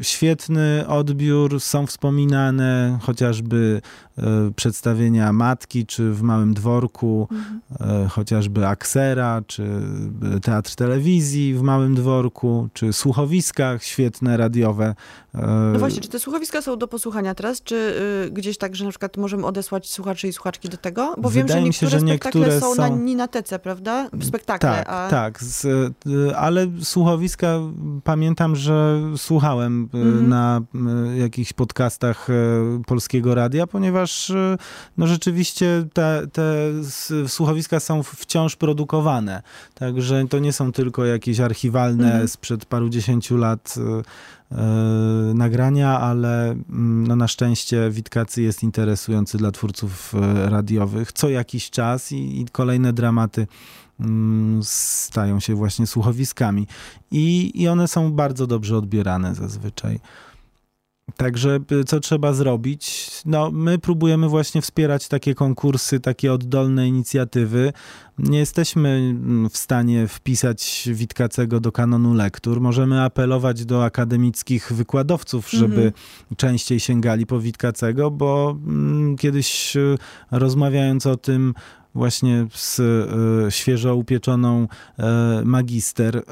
y, 0.00 0.04
świetny 0.04 0.84
odbiór, 0.88 1.60
są 1.60 1.86
wspominane 1.86 2.98
chociażby 3.02 3.80
e, 4.18 4.22
przedstawienia 4.56 5.32
Matki, 5.32 5.86
czy 5.86 6.12
w 6.12 6.22
Małym 6.22 6.54
Dworku, 6.54 7.28
Mhm. 7.30 7.60
e, 8.04 8.08
chociażby 8.08 8.66
Aksera, 8.66 9.42
czy 9.46 9.66
Teatr 10.42 10.74
Telewizji 10.74 11.54
w 11.54 11.62
Małym 11.62 11.94
Dworku, 11.94 12.68
czy 12.72 12.92
słuchowiskach 12.92 13.84
świetne 13.84 14.36
radiowe. 14.36 14.94
No 15.72 15.78
właśnie, 15.78 16.00
czy 16.00 16.08
te 16.08 16.18
słuchowiska 16.18 16.62
są 16.62 16.76
do 16.78 16.88
posłuchania 16.88 17.34
teraz, 17.34 17.62
czy 17.62 17.71
y, 17.76 18.30
gdzieś 18.30 18.58
tak, 18.58 18.76
że 18.76 18.84
na 18.84 18.90
przykład 18.90 19.16
możemy 19.16 19.46
odesłać 19.46 19.90
słuchaczy 19.90 20.28
i 20.28 20.32
słuchaczki 20.32 20.68
do 20.68 20.76
tego? 20.76 21.14
Bo 21.18 21.30
wiem, 21.30 21.48
że 21.48 21.54
Wydaje 21.54 21.66
mi 21.66 21.72
się, 21.74 21.86
niektóre 21.86 22.00
że 22.00 22.06
spektakle 22.06 22.40
niektóre 22.40 22.60
są, 22.60 22.74
na 22.74 22.88
są- 22.88 22.98
Ninatece, 22.98 23.58
prawda? 23.58 24.08
Spektakle, 24.22 24.68
Tak, 24.70 24.88
a... 24.88 25.08
tak. 25.10 25.42
Z, 25.42 25.64
y, 25.64 26.36
ale 26.36 26.66
słuchowiska 26.82 27.58
pamiętam, 28.04 28.56
że 28.56 29.00
słuchałem 29.16 29.88
y, 29.94 29.98
Mhm. 29.98 30.28
na 30.28 30.60
y, 31.14 31.18
jakichś 31.18 31.52
podcastach 31.52 32.30
y, 32.30 32.32
Polskiego 32.86 33.34
Radia, 33.34 33.66
ponieważ 33.66 34.32
no 34.96 35.06
rzeczywiście 35.06 35.84
te, 35.92 36.22
te 36.32 36.54
słuchowiska 37.28 37.80
są 37.80 38.02
wciąż 38.02 38.56
produkowane. 38.56 39.42
Także 39.74 40.24
to 40.30 40.38
nie 40.38 40.52
są 40.52 40.72
tylko 40.72 41.04
jakieś 41.04 41.40
archiwalne 41.40 42.04
Mhm. 42.06 42.28
sprzed 42.28 42.64
parudziesięciu 42.64 43.36
lat 43.36 43.74
y, 43.76 43.80
y, 43.80 44.02
nagrania, 45.34 46.00
ale 46.00 46.50
mm, 46.50 47.06
no 47.06 47.16
na 47.16 47.28
szczęście 47.28 47.90
Witkacy 47.90 48.42
jest 48.42 48.62
interesujący 48.62 49.38
dla 49.38 49.50
twórców 49.50 50.14
y, 50.14 50.50
radiowych 50.50 51.12
co 51.12 51.28
jakiś 51.28 51.70
czas 51.70 52.12
i, 52.12 52.40
i 52.40 52.46
kolejne 52.52 52.92
dramaty 52.92 53.46
mm, 54.00 54.60
stają 54.64 55.40
się 55.40 55.54
właśnie 55.54 55.86
słuchowiskami. 55.86 56.66
I, 57.10 57.52
I 57.62 57.68
one 57.68 57.88
są 57.88 58.12
bardzo 58.12 58.46
dobrze 58.46 58.76
odbierane 58.76 59.34
zazwyczaj. 59.34 60.00
Także 61.16 61.58
y, 61.72 61.84
co 61.84 62.00
trzeba 62.00 62.32
zrobić? 62.32 63.10
No, 63.24 63.50
my 63.50 63.78
próbujemy 63.78 64.28
właśnie 64.28 64.62
wspierać 64.62 65.08
takie 65.08 65.34
konkursy, 65.34 66.00
takie 66.00 66.32
oddolne 66.32 66.88
inicjatywy. 66.88 67.72
Nie 68.18 68.38
jesteśmy 68.38 68.88
mm, 68.88 69.50
w 69.50 69.56
stanie 69.56 70.08
wpisać 70.08 70.88
Witkacego 70.92 71.60
do 71.60 71.72
kanonu 71.72 72.14
lektur. 72.14 72.60
Możemy 72.60 73.02
apelować 73.02 73.64
do 73.64 73.84
akademickich 73.84 74.72
wykładowców, 74.72 75.50
żeby 75.50 75.74
Mhm. 75.74 75.92
częściej 76.36 76.80
sięgali 76.80 77.26
po 77.26 77.40
Witkacego, 77.40 78.10
bo 78.10 78.56
mm, 78.66 79.16
kiedyś 79.16 79.76
y, 79.76 79.98
rozmawiając 80.30 81.06
o 81.06 81.16
tym 81.16 81.54
właśnie 81.94 82.46
z 82.54 82.80
e, 82.80 83.50
świeżo 83.50 83.96
upieczoną 83.96 84.68
e, 84.98 85.42
magister 85.44 86.16
e, 86.16 86.22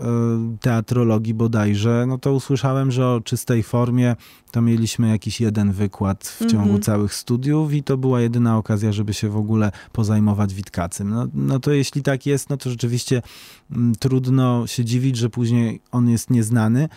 teatrologii 0.60 1.34
bodajże, 1.34 2.04
no 2.08 2.18
to 2.18 2.32
usłyszałem, 2.32 2.90
że 2.90 3.08
o 3.08 3.20
czystej 3.20 3.62
formie 3.62 4.16
to 4.50 4.62
mieliśmy 4.62 5.08
jakiś 5.08 5.40
jeden 5.40 5.72
wykład 5.72 6.24
w 6.24 6.38
ciągu 6.46 6.60
Mhm. 6.60 6.82
całych 6.82 7.14
studiów 7.14 7.72
i 7.72 7.82
to 7.82 7.96
była 7.96 8.20
jedyna 8.20 8.56
okazja, 8.58 8.92
żeby 8.92 9.14
się 9.14 9.28
w 9.28 9.36
ogóle 9.36 9.72
pozajmować 9.92 10.54
Witkacym. 10.54 11.10
No, 11.10 11.26
no 11.34 11.60
to 11.60 11.72
jeśli 11.72 12.02
tak 12.02 12.26
jest, 12.26 12.50
no 12.50 12.56
to 12.56 12.70
rzeczywiście 12.70 13.22
mm, 13.72 13.94
trudno 13.94 14.66
się 14.66 14.84
dziwić, 14.84 15.16
że 15.16 15.30
później 15.30 15.80
on 15.92 16.08
jest 16.08 16.30
nieznany. 16.30 16.88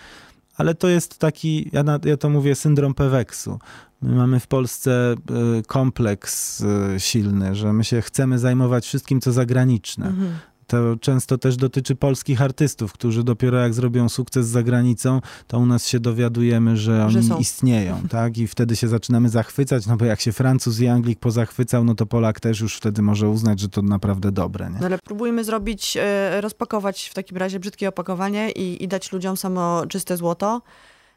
Ale 0.58 0.76
to 0.76 0.88
jest 0.88 1.20
taki, 1.20 1.70
ja, 1.72 1.84
na, 1.84 2.00
ja 2.06 2.18
to 2.18 2.30
mówię, 2.30 2.56
syndrom 2.56 2.94
Peweksu. 2.94 3.60
My 4.02 4.16
mamy 4.16 4.40
w 4.40 4.48
Polsce 4.48 5.16
y, 5.60 5.64
kompleks 5.64 6.62
y, 6.62 7.00
silny, 7.00 7.56
że 7.56 7.74
my 7.74 7.84
się 7.84 8.02
chcemy 8.02 8.40
zajmować 8.40 8.86
wszystkim, 8.86 9.22
co 9.22 9.32
zagraniczne. 9.32 10.08
Mhm. 10.08 10.34
To 10.74 10.98
często 11.02 11.38
też 11.38 11.58
dotyczy 11.58 11.96
polskich 11.96 12.42
artystów, 12.42 12.94
którzy 12.94 13.24
dopiero 13.24 13.58
jak 13.58 13.74
zrobią 13.74 14.10
sukces 14.10 14.48
za 14.48 14.64
granicą, 14.64 15.22
to 15.48 15.60
u 15.60 15.66
nas 15.66 15.88
się 15.88 16.00
dowiadujemy, 16.00 16.78
że 16.78 17.06
oni 17.06 17.24
Że 17.24 17.36
istnieją, 17.40 18.02
tak? 18.10 18.38
I 18.38 18.48
wtedy 18.48 18.76
się 18.76 18.88
zaczynamy 18.88 19.30
zachwycać, 19.30 19.86
no 19.86 19.98
bo 19.98 20.06
jak 20.06 20.22
się 20.22 20.32
Francuz 20.32 20.80
i 20.80 20.88
Anglik 20.88 21.20
pozachwycał, 21.20 21.84
no 21.84 21.96
to 21.96 22.06
Polak 22.06 22.40
też 22.40 22.60
już 22.60 22.78
wtedy 22.78 23.02
może 23.02 23.30
uznać, 23.30 23.60
że 23.60 23.70
to 23.70 23.82
naprawdę 23.82 24.32
dobre, 24.32 24.70
nie? 24.70 24.78
No 24.80 24.86
ale 24.86 24.98
próbujmy 24.98 25.44
zrobić, 25.44 25.98
e, 26.02 26.42
rozpakować 26.42 27.08
w 27.08 27.14
takim 27.14 27.38
razie 27.38 27.60
brzydkie 27.60 27.90
opakowanie 27.90 28.52
i, 28.52 28.84
i 28.84 28.88
dać 28.88 29.12
ludziom 29.12 29.38
samo 29.38 29.84
czyste 29.90 30.18
złoto. 30.18 30.62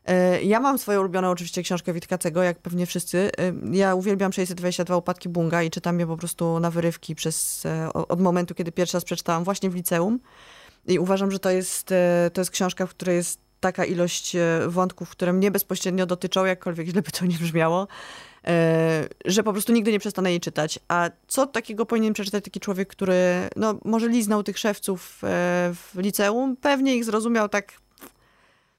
E, 0.06 0.42
Ja 0.42 0.60
mam 0.60 0.78
swoją 0.78 1.00
ulubioną 1.00 1.30
oczywiście 1.30 1.62
książkę 1.62 1.92
Witkacego, 1.92 2.42
jak 2.42 2.58
pewnie 2.58 2.86
wszyscy. 2.86 3.30
E, 3.38 3.52
Ja 3.72 3.94
uwielbiam 3.94 4.32
622 4.32 4.96
upadki 4.96 5.28
Bunga 5.28 5.62
i 5.62 5.70
czytam 5.70 6.00
je 6.00 6.06
po 6.06 6.16
prostu 6.16 6.60
na 6.60 6.70
wyrywki 6.70 7.14
przez, 7.14 7.66
e, 7.66 7.92
od 7.92 8.20
momentu, 8.20 8.54
kiedy 8.54 8.72
pierwszy 8.72 8.96
raz 8.96 9.04
przeczytałam 9.04 9.44
właśnie 9.44 9.70
w 9.70 9.74
liceum. 9.74 10.20
I 10.86 10.98
uważam, 10.98 11.30
że 11.30 11.38
to 11.38 11.50
jest, 11.50 11.88
to 12.32 12.40
jest 12.40 12.50
książka, 12.50 12.86
w 12.86 12.90
której 12.90 13.16
jest 13.16 13.40
taka 13.60 13.84
ilość 13.84 14.36
wątków, 14.66 15.10
które 15.10 15.32
mnie 15.32 15.50
bezpośrednio 15.50 16.06
dotyczą, 16.06 16.44
jakkolwiek 16.44 16.88
źle 16.88 17.02
by 17.02 17.10
to 17.10 17.26
nie 17.26 17.38
brzmiało, 17.38 17.88
że 19.24 19.42
po 19.42 19.52
prostu 19.52 19.72
nigdy 19.72 19.92
nie 19.92 19.98
przestanę 19.98 20.30
jej 20.30 20.40
czytać. 20.40 20.78
A 20.88 21.10
co 21.26 21.46
takiego 21.46 21.86
powinien 21.86 22.12
przeczytać 22.12 22.44
taki 22.44 22.60
człowiek, 22.60 22.88
który 22.88 23.48
no, 23.56 23.74
może 23.84 24.08
liznął 24.08 24.42
tych 24.42 24.58
szewców 24.58 25.18
w 25.72 25.90
liceum? 25.94 26.56
Pewnie 26.56 26.96
ich 26.96 27.04
zrozumiał 27.04 27.48
tak 27.48 27.72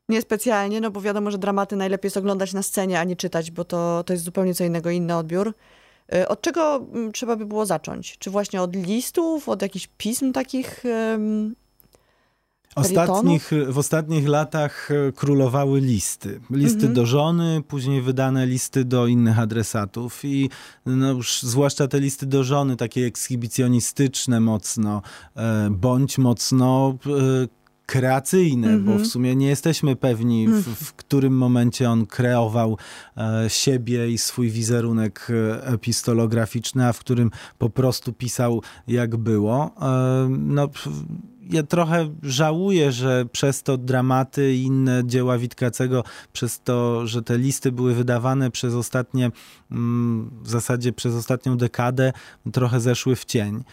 niespecjalnie, 0.09 0.81
no 0.81 0.91
bo 0.91 1.01
wiadomo, 1.01 1.31
że 1.31 1.37
dramaty 1.37 1.75
najlepiej 1.75 2.07
jest 2.07 2.17
oglądać 2.17 2.53
na 2.53 2.63
scenie, 2.63 2.99
a 2.99 3.03
nie 3.03 3.15
czytać, 3.15 3.51
bo 3.51 3.63
to, 3.65 4.03
to 4.05 4.13
jest 4.13 4.25
zupełnie 4.25 4.53
co 4.53 4.63
innego, 4.63 4.89
inny 4.89 5.15
odbiór. 5.15 5.53
E, 6.13 6.27
Od 6.27 6.41
czego 6.41 6.75
mm, 6.93 7.11
trzeba 7.11 7.35
by 7.35 7.45
było 7.45 7.65
zacząć? 7.65 8.17
Czy 8.17 8.29
właśnie 8.29 8.61
od 8.61 8.75
listów, 8.75 9.49
od 9.49 9.61
jakichś 9.61 9.89
pism 9.97 10.31
takich? 10.31 10.83
em, 10.85 11.55
Ostatnich, 12.75 13.51
w 13.67 13.77
ostatnich 13.77 14.27
latach 14.27 14.89
e, 14.91 15.11
królowały 15.11 15.79
listy. 15.81 16.39
Listy 16.49 16.75
Mhm. 16.77 16.93
do 16.93 17.05
żony, 17.05 17.63
później 17.67 18.01
wydane 18.01 18.45
listy 18.47 18.85
do 18.85 19.07
innych 19.07 19.39
adresatów 19.39 20.25
i 20.25 20.49
no 20.85 21.11
już 21.11 21.41
zwłaszcza 21.41 21.87
te 21.87 21.99
listy 21.99 22.25
do 22.25 22.43
żony, 22.43 22.75
takie 22.77 23.05
ekshibicjonistyczne 23.05 24.39
mocno, 24.39 25.01
e, 25.35 25.67
bądź 25.71 26.17
mocno 26.17 26.95
e, 27.87 27.91
kreacyjne, 27.91 28.67
bo 28.67 28.91
Mhm. 28.91 29.03
w 29.03 29.07
sumie 29.07 29.35
nie 29.35 29.47
jesteśmy 29.47 29.95
pewni, 29.95 30.47
w, 30.47 30.63
w 30.85 30.93
którym 30.93 31.37
momencie 31.37 31.89
on 31.89 32.05
kreował 32.05 32.77
e, 33.17 33.45
siebie 33.49 34.11
i 34.11 34.17
swój 34.17 34.49
wizerunek 34.49 35.27
e, 35.29 35.67
epistolograficzny, 35.67 36.87
a 36.87 36.93
w 36.93 36.99
którym 36.99 37.31
po 37.57 37.69
prostu 37.69 38.13
pisał 38.13 38.61
jak 38.87 39.17
było. 39.17 39.71
E, 39.81 40.27
no, 40.29 40.69
ja 41.51 41.63
trochę 41.63 42.09
żałuję, 42.23 42.91
że 42.91 43.25
przez 43.31 43.63
to 43.63 43.77
dramaty 43.77 44.53
i 44.53 44.63
inne 44.63 45.01
dzieła 45.05 45.37
Witkacego, 45.37 46.03
przez 46.33 46.59
to, 46.61 47.07
że 47.07 47.21
te 47.23 47.37
listy 47.37 47.71
były 47.71 47.93
wydawane 47.93 48.51
przez 48.51 48.73
ostatnie, 48.73 49.31
mm, 49.71 50.31
w 50.41 50.49
zasadzie 50.49 50.93
przez 50.93 51.15
ostatnią 51.15 51.57
dekadę, 51.57 52.13
trochę 52.53 52.79
zeszły 52.79 53.15
w 53.15 53.25
cień. 53.25 53.63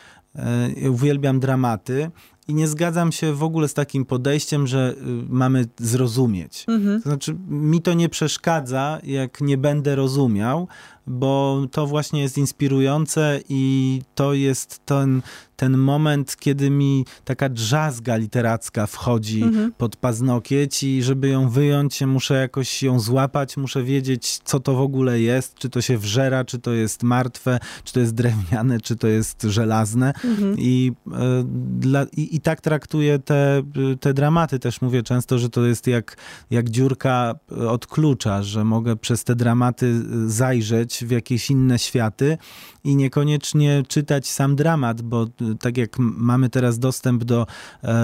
E, 0.84 0.90
Uwielbiam 0.90 1.40
dramaty 1.40 2.10
i 2.48 2.54
nie 2.54 2.68
zgadzam 2.68 3.12
się 3.12 3.32
w 3.32 3.42
ogóle 3.42 3.68
z 3.68 3.74
takim 3.74 4.04
podejściem, 4.04 4.66
że 4.66 4.94
y, 4.98 5.04
mamy 5.28 5.66
zrozumieć. 5.78 6.64
Mhm. 6.68 7.02
To 7.02 7.08
znaczy, 7.08 7.36
mi 7.48 7.82
to 7.82 7.92
nie 7.94 8.08
przeszkadza, 8.08 8.98
jak 9.02 9.40
nie 9.40 9.58
będę 9.58 9.96
rozumiał, 9.96 10.68
bo 11.06 11.62
to 11.72 11.86
właśnie 11.86 12.20
jest 12.22 12.38
inspirujące 12.38 13.40
i 13.48 14.02
to 14.14 14.34
jest 14.34 14.80
ten, 14.86 15.22
ten 15.56 15.78
moment, 15.78 16.36
kiedy 16.36 16.70
mi 16.70 17.04
taka 17.24 17.48
drzazga 17.48 18.16
literacka 18.16 18.86
wchodzi 18.86 19.42
Mhm. 19.42 19.72
pod 19.72 19.96
paznokieć 19.96 20.82
i 20.82 21.02
żeby 21.02 21.28
ją 21.28 21.48
wyjąć, 21.48 22.00
muszę 22.00 22.34
jakoś 22.34 22.82
ją 22.82 23.00
złapać, 23.00 23.56
muszę 23.56 23.82
wiedzieć, 23.82 24.38
co 24.44 24.60
to 24.60 24.74
w 24.74 24.80
ogóle 24.80 25.20
jest, 25.20 25.54
czy 25.54 25.70
to 25.70 25.80
się 25.80 25.98
wżera, 25.98 26.44
czy 26.44 26.58
to 26.58 26.72
jest 26.72 27.02
martwe, 27.02 27.58
czy 27.84 27.92
to 27.92 28.00
jest 28.00 28.14
drewniane, 28.14 28.80
czy 28.80 28.96
to 28.96 29.06
jest 29.08 29.42
żelazne. 29.42 30.12
Mhm. 30.24 30.56
I, 30.58 30.92
e, 31.12 31.44
dla, 31.78 32.06
i, 32.16 32.36
I 32.36 32.40
tak 32.40 32.60
traktuję 32.60 33.18
te, 33.18 33.62
te 34.00 34.14
dramaty. 34.14 34.58
Też 34.58 34.80
mówię 34.80 35.02
często, 35.02 35.38
że 35.38 35.48
to 35.48 35.66
jest 35.66 35.86
jak, 35.86 36.16
jak 36.50 36.70
dziurka 36.70 37.34
od 37.68 37.86
klucza, 37.86 38.42
że 38.42 38.64
mogę 38.64 38.96
przez 38.96 39.24
te 39.24 39.36
dramaty 39.36 40.02
zajrzeć 40.30 40.93
w 41.02 41.10
jakieś 41.10 41.50
inne 41.50 41.78
światy 41.78 42.38
i 42.84 42.96
niekoniecznie 42.96 43.82
czytać 43.88 44.28
sam 44.28 44.56
dramat, 44.56 45.02
bo 45.02 45.22
e, 45.22 45.28
tak 45.60 45.76
jak 45.76 45.98
mamy 45.98 46.48
teraz 46.48 46.78
dostęp 46.78 47.24
do 47.24 47.46
e, 47.84 47.94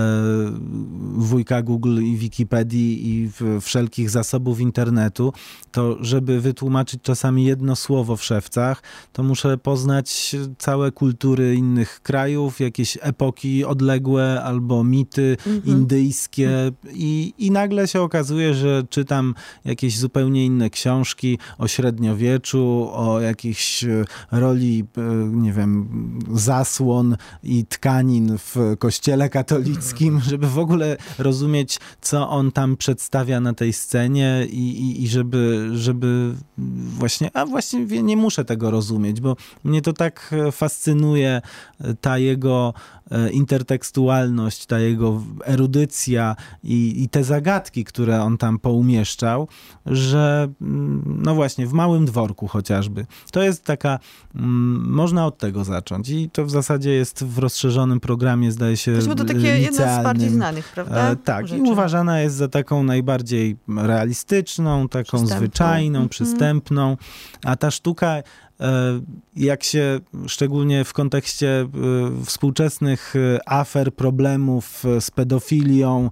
wujka 1.15 1.63
Google 1.63 2.03
i 2.03 2.17
Wikipedii 2.17 3.09
i 3.09 3.31
wszelkich 3.61 4.11
zasobów 4.11 4.61
internetu, 4.61 5.33
to 5.73 5.97
żeby 6.01 6.41
wytłumaczyć 6.41 7.03
czasami 7.03 7.45
jedno 7.45 7.77
słowo 7.77 8.17
w 8.17 8.25
szewcach, 8.25 8.83
to 9.13 9.23
muszę 9.23 9.59
poznać 9.59 10.37
całe 10.59 10.93
kultury 10.93 11.55
innych 11.55 12.01
krajów, 12.03 12.61
jakieś 12.61 12.99
epoki 13.01 13.65
odległe 13.65 14.43
albo 14.43 14.85
mity 14.85 15.37
Mhm. 15.47 15.63
indyjskie 15.79 16.73
i, 16.95 17.35
i 17.39 17.51
nagle 17.51 17.89
się 17.89 18.01
okazuje, 18.01 18.55
że 18.55 18.83
czytam 18.91 19.35
jakieś 19.65 19.99
zupełnie 19.99 20.47
inne 20.47 20.71
książki 20.71 21.39
o 21.59 21.69
średniowieczu, 21.69 22.80
o 22.83 23.21
jakiejś 23.21 23.85
e, 23.85 24.05
roli, 24.31 24.85
e, 24.97 25.01
nie 25.33 25.53
wiem, 25.53 25.89
zasłon 26.33 27.17
i 27.43 27.67
tkanin 27.67 28.39
w 28.39 28.57
kościele 28.79 29.29
katolickim, 29.29 30.21
żeby 30.31 30.47
w 30.47 30.59
ogóle 30.59 30.97
rozumieć, 31.19 31.79
co 32.01 32.29
on 32.29 32.53
tam 32.53 32.77
przedstawia 32.77 33.41
na 33.41 33.55
tej 33.55 33.73
scenie 33.73 34.47
i, 34.51 34.81
i, 34.81 35.03
i 35.03 35.09
żeby, 35.09 35.71
żeby 35.73 36.35
właśnie, 36.99 37.31
a 37.35 37.47
właściwie 37.47 38.03
nie 38.03 38.17
muszę 38.17 38.45
tego 38.45 38.71
rozumieć, 38.71 39.21
bo 39.21 39.37
mnie 39.65 39.83
to 39.83 39.93
tak 39.93 40.35
e, 40.49 40.53
fascynuje, 40.53 41.43
ta 42.01 42.19
jego 42.19 42.75
intertekstualność, 43.33 44.67
ta 44.67 44.79
jego 44.79 45.23
erudycja 45.45 46.37
i, 46.65 47.03
i 47.03 47.09
te 47.09 47.25
zagadki, 47.25 47.85
które 47.85 48.23
on 48.23 48.39
tam 48.39 48.59
poumieszczał, 48.59 49.49
że 49.87 50.49
mm, 50.61 51.21
no 51.25 51.35
właśnie, 51.35 51.67
w 51.67 51.73
małym 51.73 52.07
dworku 52.07 52.47
chociażby. 52.47 53.07
To 53.33 53.43
jest 53.43 53.65
taka, 53.65 53.99
mm, 54.35 54.91
można 54.91 55.27
od 55.27 55.39
tego 55.39 55.65
zacząć 55.65 56.09
i 56.09 56.31
to 56.31 56.45
w 56.47 56.51
zasadzie 56.51 56.91
jest 56.91 57.25
w 57.25 57.39
rozszerzonym 57.39 58.01
programie, 58.01 58.53
zdaje 58.53 58.77
się, 58.77 58.99
bo 59.09 59.15
to 59.15 59.25
takie 59.25 59.41
jedno 59.61 59.77
z 59.77 60.05
bardziej 60.05 60.31
znanych, 60.31 60.73
prawda? 60.75 61.11
E, 61.11 61.17
tak, 61.17 61.49
rzeczy. 61.49 61.63
i 61.63 61.71
uważana 61.71 62.21
jest 62.21 62.37
za 62.37 62.49
taką 62.49 62.83
najbardziej 62.83 63.57
realistyczną, 63.77 64.89
taką 64.89 65.05
Przystępną. 65.05 65.37
zwyczajną, 65.37 65.99
Mhm. 65.99 66.09
przystępną, 66.09 66.97
a 67.45 67.57
ta 67.57 67.71
sztuka, 67.71 68.09
e, 68.17 68.23
jak 69.37 69.63
się 69.63 70.01
szczególnie 70.27 70.85
w 70.85 70.93
kontekście 70.93 71.61
e, 71.61 71.69
współczesnych 72.25 73.15
e, 73.17 73.49
afer, 73.49 73.95
problemów 73.95 74.85
e, 74.85 75.01
z 75.01 75.11
pedofilią, 75.11 76.05
e, 76.05 76.11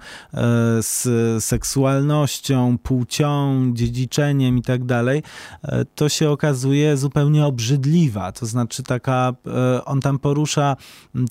z 0.81 1.09
seksualnością, 1.45 2.79
płcią, 2.79 3.65
dziedziczeniem 3.75 4.59
i 4.59 4.63
tak 4.63 4.85
dalej, 4.85 5.23
e, 5.63 5.85
to 5.85 6.09
się 6.09 6.31
okazuje 6.31 6.97
zupełnie 6.97 7.47
obrzydliwa. 7.47 8.33
To 8.33 8.47
znaczy 8.47 8.83
taka, 8.83 9.33
e, 9.47 9.85
on 9.85 10.01
tam 10.01 10.19
porusza 10.19 10.77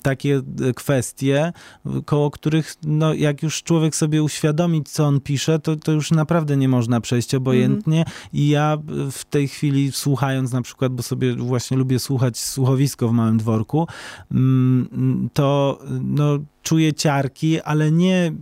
takie 0.02 0.42
e, 0.68 0.72
kwestie, 0.72 1.52
koło 2.04 2.30
których, 2.30 2.74
no, 2.82 3.14
jak 3.14 3.42
już 3.42 3.62
człowiek 3.62 3.96
sobie 3.96 4.22
uświadomi, 4.22 4.84
co 4.84 5.04
on 5.04 5.20
pisze, 5.20 5.58
to, 5.58 5.76
to 5.76 5.92
już 5.92 6.10
naprawdę 6.10 6.56
nie 6.56 6.68
można 6.68 7.00
przejść 7.00 7.34
obojętnie. 7.34 8.04
I 8.32 8.48
ja 8.48 8.78
w 9.12 9.24
tej 9.24 9.48
chwili, 9.48 9.92
słuchając 9.92 10.52
na 10.52 10.62
przykład, 10.62 10.92
bo 10.92 11.02
sobie 11.08 11.34
właśnie 11.34 11.76
lubię 11.76 11.98
słuchać 11.98 12.38
słuchowisko 12.38 13.08
w 13.08 13.12
małym 13.12 13.38
dworku, 13.38 13.86
mm, 14.30 15.28
to 15.32 15.78
no, 16.00 16.38
czuję 16.68 16.94
ciarki, 16.94 17.60
ale 17.60 17.92
nie 17.92 18.32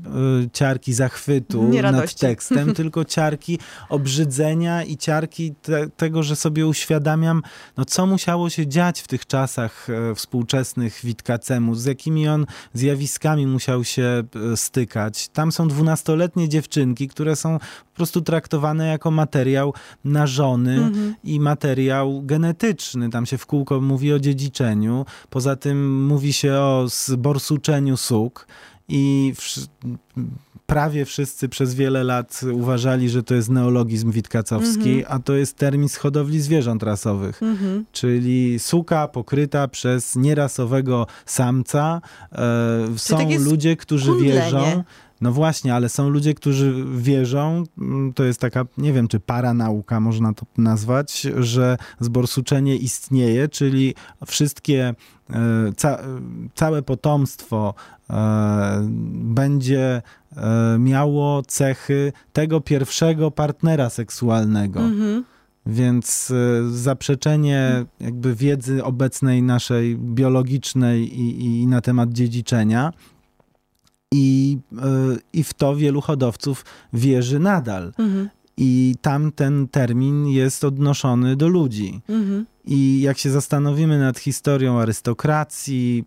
y, 0.45 0.51
ciarki 0.53 0.93
zachwytu 0.95 1.63
Nie 1.65 1.83
nad 1.83 1.95
radości. 1.95 2.19
tekstem, 2.19 2.75
tylko 2.81 3.05
ciarki 3.05 3.59
obrzydzenia 3.89 4.83
i 4.85 4.97
ciarki 4.97 5.55
te, 5.63 5.89
tego, 5.97 6.23
że 6.23 6.37
sobie 6.37 6.67
uświadamiam, 6.67 7.43
no 7.77 7.85
co 7.85 8.07
musiało 8.07 8.51
się 8.51 8.67
dziać 8.67 9.01
w 9.01 9.09
tych 9.09 9.27
czasach 9.27 9.91
e, 9.91 10.15
współczesnych 10.15 11.01
Witkacemu, 11.05 11.75
z 11.75 11.85
jakimi 11.85 12.29
on 12.29 12.47
zjawiskami 12.75 13.47
musiał 13.47 13.85
się 13.85 14.23
e, 14.53 14.57
stykać. 14.57 15.29
Tam 15.29 15.53
są 15.53 15.69
dwunastoletnie 15.69 16.49
dziewczynki, 16.49 17.09
które 17.09 17.37
są 17.37 17.59
po 17.59 17.97
prostu 17.97 18.21
traktowane 18.21 18.87
jako 18.87 19.11
materiał 19.11 19.75
na 20.05 20.27
żony 20.27 20.75
Mhm. 20.77 21.15
i 21.25 21.41
materiał 21.41 22.23
genetyczny. 22.23 23.11
Tam 23.11 23.27
się 23.27 23.39
w 23.39 23.47
kółko 23.47 23.81
mówi 23.81 24.13
o 24.13 24.19
dziedziczeniu. 24.19 25.05
Poza 25.31 25.57
tym 25.57 26.07
mówi 26.07 26.33
się 26.33 26.53
o 26.55 26.85
zborsuczeniu 26.89 27.97
sóg. 28.17 28.47
i 28.89 29.33
prawie 30.67 31.05
wszyscy 31.05 31.49
przez 31.49 31.75
wiele 31.75 32.05
lat 32.05 32.41
uważali, 32.53 33.11
że 33.11 33.23
to 33.23 33.35
jest 33.35 33.49
neologizm 33.49 34.11
witkacowski, 34.11 34.91
mm 34.91 35.03
-hmm. 35.03 35.07
a 35.09 35.19
to 35.19 35.35
jest 35.35 35.57
termin 35.57 35.89
z 35.89 35.97
hodowli 35.97 36.41
zwierząt 36.41 36.83
rasowych, 36.83 37.43
mm 37.43 37.57
-hmm. 37.57 37.83
czyli 37.93 38.59
suka 38.59 39.09
pokryta 39.09 39.69
przez 39.69 40.17
nierasowego 40.17 41.07
samca. 41.27 42.01
E, 42.33 42.99
są 42.99 43.19
tak 43.19 43.41
ludzie, 43.41 43.77
którzy 43.77 44.11
kundle, 44.11 44.33
wierzą. 44.33 44.61
Nie? 44.61 44.85
No 45.21 45.33
właśnie, 45.33 45.75
ale 45.75 45.89
są 45.89 46.09
ludzie, 46.09 46.35
którzy 46.35 46.85
wierzą, 46.97 47.65
mm, 47.79 48.13
to 48.13 48.25
jest 48.25 48.41
taka, 48.41 48.67
nie 48.79 48.93
wiem, 48.93 49.09
czy 49.09 49.21
paranauka 49.21 50.01
można 50.01 50.35
to 50.35 50.47
nazwać, 50.59 51.27
że 51.39 51.77
zborsuczenie 52.01 52.77
istnieje, 52.77 53.49
czyli 53.49 53.95
wszystkie, 54.27 54.95
e, 55.31 55.73
ca, 55.77 55.99
całe 56.55 56.83
potomstwo 56.83 57.75
będzie 59.13 60.03
e, 60.37 60.79
miało 60.79 61.43
cechy 61.43 62.13
tego 62.33 62.61
pierwszego 62.61 63.31
partnera 63.31 63.91
seksualnego. 63.91 64.81
Mhm. 64.81 65.25
Więc 65.67 66.33
zaprzeczenie 66.71 67.85
jakby 68.01 68.35
wiedzy 68.35 68.85
obecnej 68.85 69.43
naszej 69.43 69.97
biologicznej 69.97 71.21
i, 71.21 71.45
i 71.45 71.67
na 71.67 71.81
temat 71.81 72.13
dziedziczenia 72.13 72.93
i, 74.13 74.59
i 75.33 75.45
w 75.45 75.55
to 75.55 75.77
wielu 75.77 76.01
hodowców 76.01 76.65
wierzy 76.93 77.39
nadal. 77.39 77.93
Mhm. 77.99 78.29
I 78.57 78.95
tam 79.01 79.33
ten 79.33 79.69
termin 79.69 80.27
jest 80.27 80.65
odnoszony 80.65 81.37
do 81.37 81.49
ludzi. 81.49 82.01
Mhm. 82.09 82.47
I 82.65 83.01
jak 83.01 83.19
się 83.19 83.31
zastanowimy 83.31 83.99
nad 83.99 84.19
historią 84.19 84.79
arystokracji, 84.81 86.05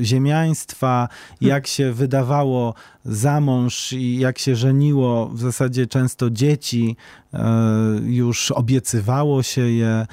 y, 0.00 0.04
ziemiaństwa, 0.04 1.08
jak 1.40 1.66
się 1.66 1.92
wydawało 1.92 2.74
za 3.04 3.40
mąż 3.40 3.92
i 3.92 4.18
jak 4.18 4.38
się 4.38 4.56
żeniło 4.56 5.28
w 5.28 5.40
zasadzie 5.40 5.86
często 5.86 6.30
dzieci, 6.30 6.96
y, 7.34 7.38
już 8.04 8.50
obiecywało 8.50 9.42
się 9.42 9.60
je, 9.60 10.06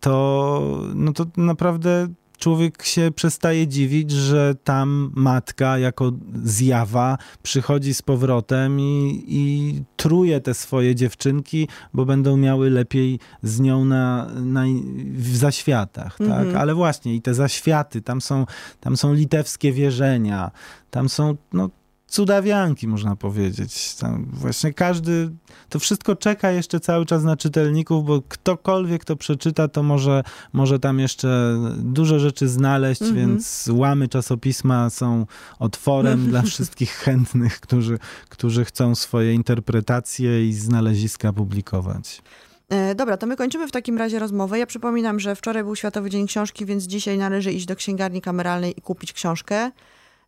to, 0.00 0.82
no 0.94 1.12
to 1.12 1.26
naprawdę 1.36 2.08
człowiek 2.38 2.82
się 2.82 3.10
przestaje 3.14 3.68
dziwić, 3.68 4.10
że 4.10 4.54
tam 4.64 5.12
matka 5.14 5.78
jako 5.78 6.12
zjawa 6.44 7.18
przychodzi 7.42 7.94
z 7.94 8.02
powrotem 8.02 8.80
i, 8.80 9.24
i 9.28 9.82
truje 9.96 10.40
te 10.40 10.54
swoje 10.54 10.94
dziewczynki, 10.94 11.68
bo 11.94 12.04
będą 12.04 12.36
miały 12.36 12.70
lepiej 12.70 13.18
z 13.42 13.60
nią 13.60 13.84
na, 13.84 14.26
na 14.34 14.64
w 15.12 15.36
zaświatach, 15.36 16.18
tak? 16.18 16.28
Mhm. 16.28 16.56
Ale 16.56 16.74
właśnie 16.74 17.14
i 17.14 17.22
te 17.22 17.34
zaświaty, 17.34 18.02
tam 18.02 18.20
są, 18.20 18.46
tam 18.80 18.96
są 18.96 19.14
litewskie 19.14 19.72
wierzenia, 19.72 20.50
tam 20.90 21.08
są, 21.08 21.36
no 21.52 21.70
cudawianki, 22.06 22.88
można 22.88 23.16
powiedzieć. 23.16 23.94
Tam 23.94 24.26
właśnie 24.32 24.72
każdy, 24.72 25.30
to 25.68 25.78
wszystko 25.78 26.16
czeka 26.16 26.50
jeszcze 26.50 26.80
cały 26.80 27.06
czas 27.06 27.24
na 27.24 27.36
czytelników, 27.36 28.06
bo 28.06 28.22
ktokolwiek 28.28 29.04
to 29.04 29.16
przeczyta, 29.16 29.68
to 29.68 29.82
może, 29.82 30.22
może 30.52 30.78
tam 30.78 30.98
jeszcze 30.98 31.58
dużo 31.76 32.18
rzeczy 32.18 32.48
znaleźć, 32.48 33.02
mm 33.02 33.14
-hmm. 33.14 33.16
więc 33.16 33.68
łamy 33.72 34.08
czasopisma 34.08 34.90
są 34.90 35.26
otworem 35.58 36.26
dla 36.30 36.42
wszystkich 36.42 36.92
chętnych, 36.92 37.60
którzy, 37.60 37.98
którzy 38.28 38.64
chcą 38.64 38.94
swoje 38.94 39.34
interpretacje 39.34 40.48
i 40.48 40.52
znaleziska 40.52 41.32
publikować. 41.32 42.22
E, 42.68 42.94
dobra, 42.94 43.16
to 43.16 43.26
my 43.26 43.36
kończymy 43.36 43.68
w 43.68 43.72
takim 43.72 43.98
razie 43.98 44.18
rozmowę. 44.18 44.58
Ja 44.58 44.66
przypominam, 44.66 45.20
że 45.20 45.36
wczoraj 45.36 45.64
był 45.64 45.76
Światowy 45.76 46.10
Dzień 46.10 46.26
Książki, 46.26 46.66
więc 46.66 46.84
dzisiaj 46.84 47.18
należy 47.18 47.52
iść 47.52 47.66
do 47.66 47.76
księgarni 47.76 48.20
kameralnej 48.20 48.78
i 48.78 48.82
kupić 48.82 49.12
książkę. 49.12 49.70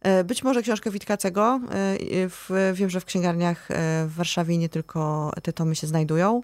E, 0.02 0.24
być 0.24 0.44
może 0.44 0.62
książkę 0.62 0.90
Witkacego. 0.90 1.60
E, 2.50 2.72
wiem, 2.72 2.90
że 2.90 3.00
w 3.00 3.04
księgarniach 3.04 3.70
e, 3.70 3.74
w 4.06 4.14
Warszawie 4.14 4.58
nie 4.58 4.68
tylko 4.68 5.32
te 5.42 5.52
tomy 5.52 5.76
się 5.76 5.86
znajdują. 5.86 6.40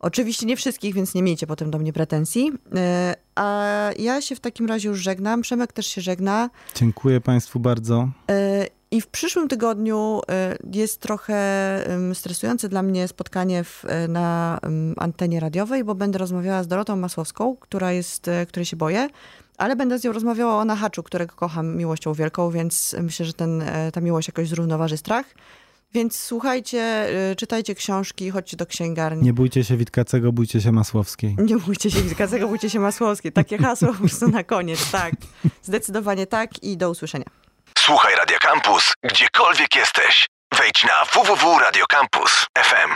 Oczywiście 0.00 0.46
nie 0.46 0.56
wszystkich, 0.56 0.94
więc 0.94 1.14
nie 1.14 1.22
miejcie 1.22 1.46
potem 1.46 1.70
do 1.70 1.78
mnie 1.78 1.92
pretensji. 1.92 2.52
A 3.34 3.90
ja 3.98 4.20
się 4.20 4.36
w 4.36 4.40
takim 4.40 4.66
razie 4.66 4.88
już 4.88 5.00
żegnam. 5.00 5.42
Przemek 5.42 5.72
też 5.72 5.86
się 5.86 6.00
żegna. 6.00 6.50
Dziękuję 6.74 7.20
Państwu 7.20 7.60
bardzo. 7.60 8.08
I 8.90 9.00
w 9.00 9.06
przyszłym 9.06 9.48
tygodniu 9.48 10.20
jest 10.72 11.00
trochę 11.00 11.38
stresujące 12.14 12.68
dla 12.68 12.82
mnie 12.82 13.08
spotkanie 13.08 13.64
w, 13.64 13.84
na 14.08 14.60
antenie 14.96 15.40
radiowej, 15.40 15.84
bo 15.84 15.94
będę 15.94 16.18
rozmawiała 16.18 16.62
z 16.62 16.68
Dorotą 16.68 16.96
Masłowską, 16.96 17.56
która 17.56 17.92
jest, 17.92 18.30
której 18.48 18.66
się 18.66 18.76
boję 18.76 19.08
ale 19.58 19.76
będę 19.76 19.98
z 19.98 20.04
nią 20.04 20.12
rozmawiała 20.12 20.56
o 20.56 20.64
Nahaczu, 20.64 21.02
którego 21.02 21.34
kocham 21.34 21.76
miłością 21.76 22.14
wielką, 22.14 22.50
więc 22.50 22.96
myślę, 23.02 23.26
że 23.26 23.32
ten, 23.32 23.62
e, 23.62 23.92
ta 23.92 24.00
miłość 24.00 24.28
jakoś 24.28 24.48
zrównoważy 24.48 24.96
strach. 24.96 25.26
Więc 25.94 26.20
słuchajcie, 26.20 26.80
e, 27.30 27.36
czytajcie 27.36 27.74
książki, 27.74 28.30
chodźcie 28.30 28.56
do 28.56 28.66
księgarni. 28.66 29.22
Nie 29.22 29.32
bójcie 29.32 29.64
się 29.64 29.76
Witkacego, 29.76 30.32
bójcie 30.32 30.60
się 30.60 30.72
Masłowskiej. 30.72 31.36
Nie 31.48 31.56
bójcie 31.56 31.90
się 31.90 32.02
Witkacego, 32.02 32.48
bójcie 32.48 32.70
się 32.70 32.80
Masłowskiej. 32.80 33.32
Takie 33.32 33.58
hasło 33.58 33.92
po 33.92 33.98
prostu 33.98 34.28
na 34.28 34.44
koniec, 34.44 34.90
tak. 34.90 35.12
Zdecydowanie 35.62 36.26
tak 36.26 36.62
i 36.62 36.76
do 36.76 36.90
usłyszenia. 36.90 37.24
Słuchaj 37.78 38.14
Radio 38.16 38.38
Campus, 38.40 38.92
gdziekolwiek 39.02 39.76
jesteś. 39.76 40.26
Wejdź 40.58 40.84
na 40.84 41.04
www.radiocampus.fm. 41.14 42.90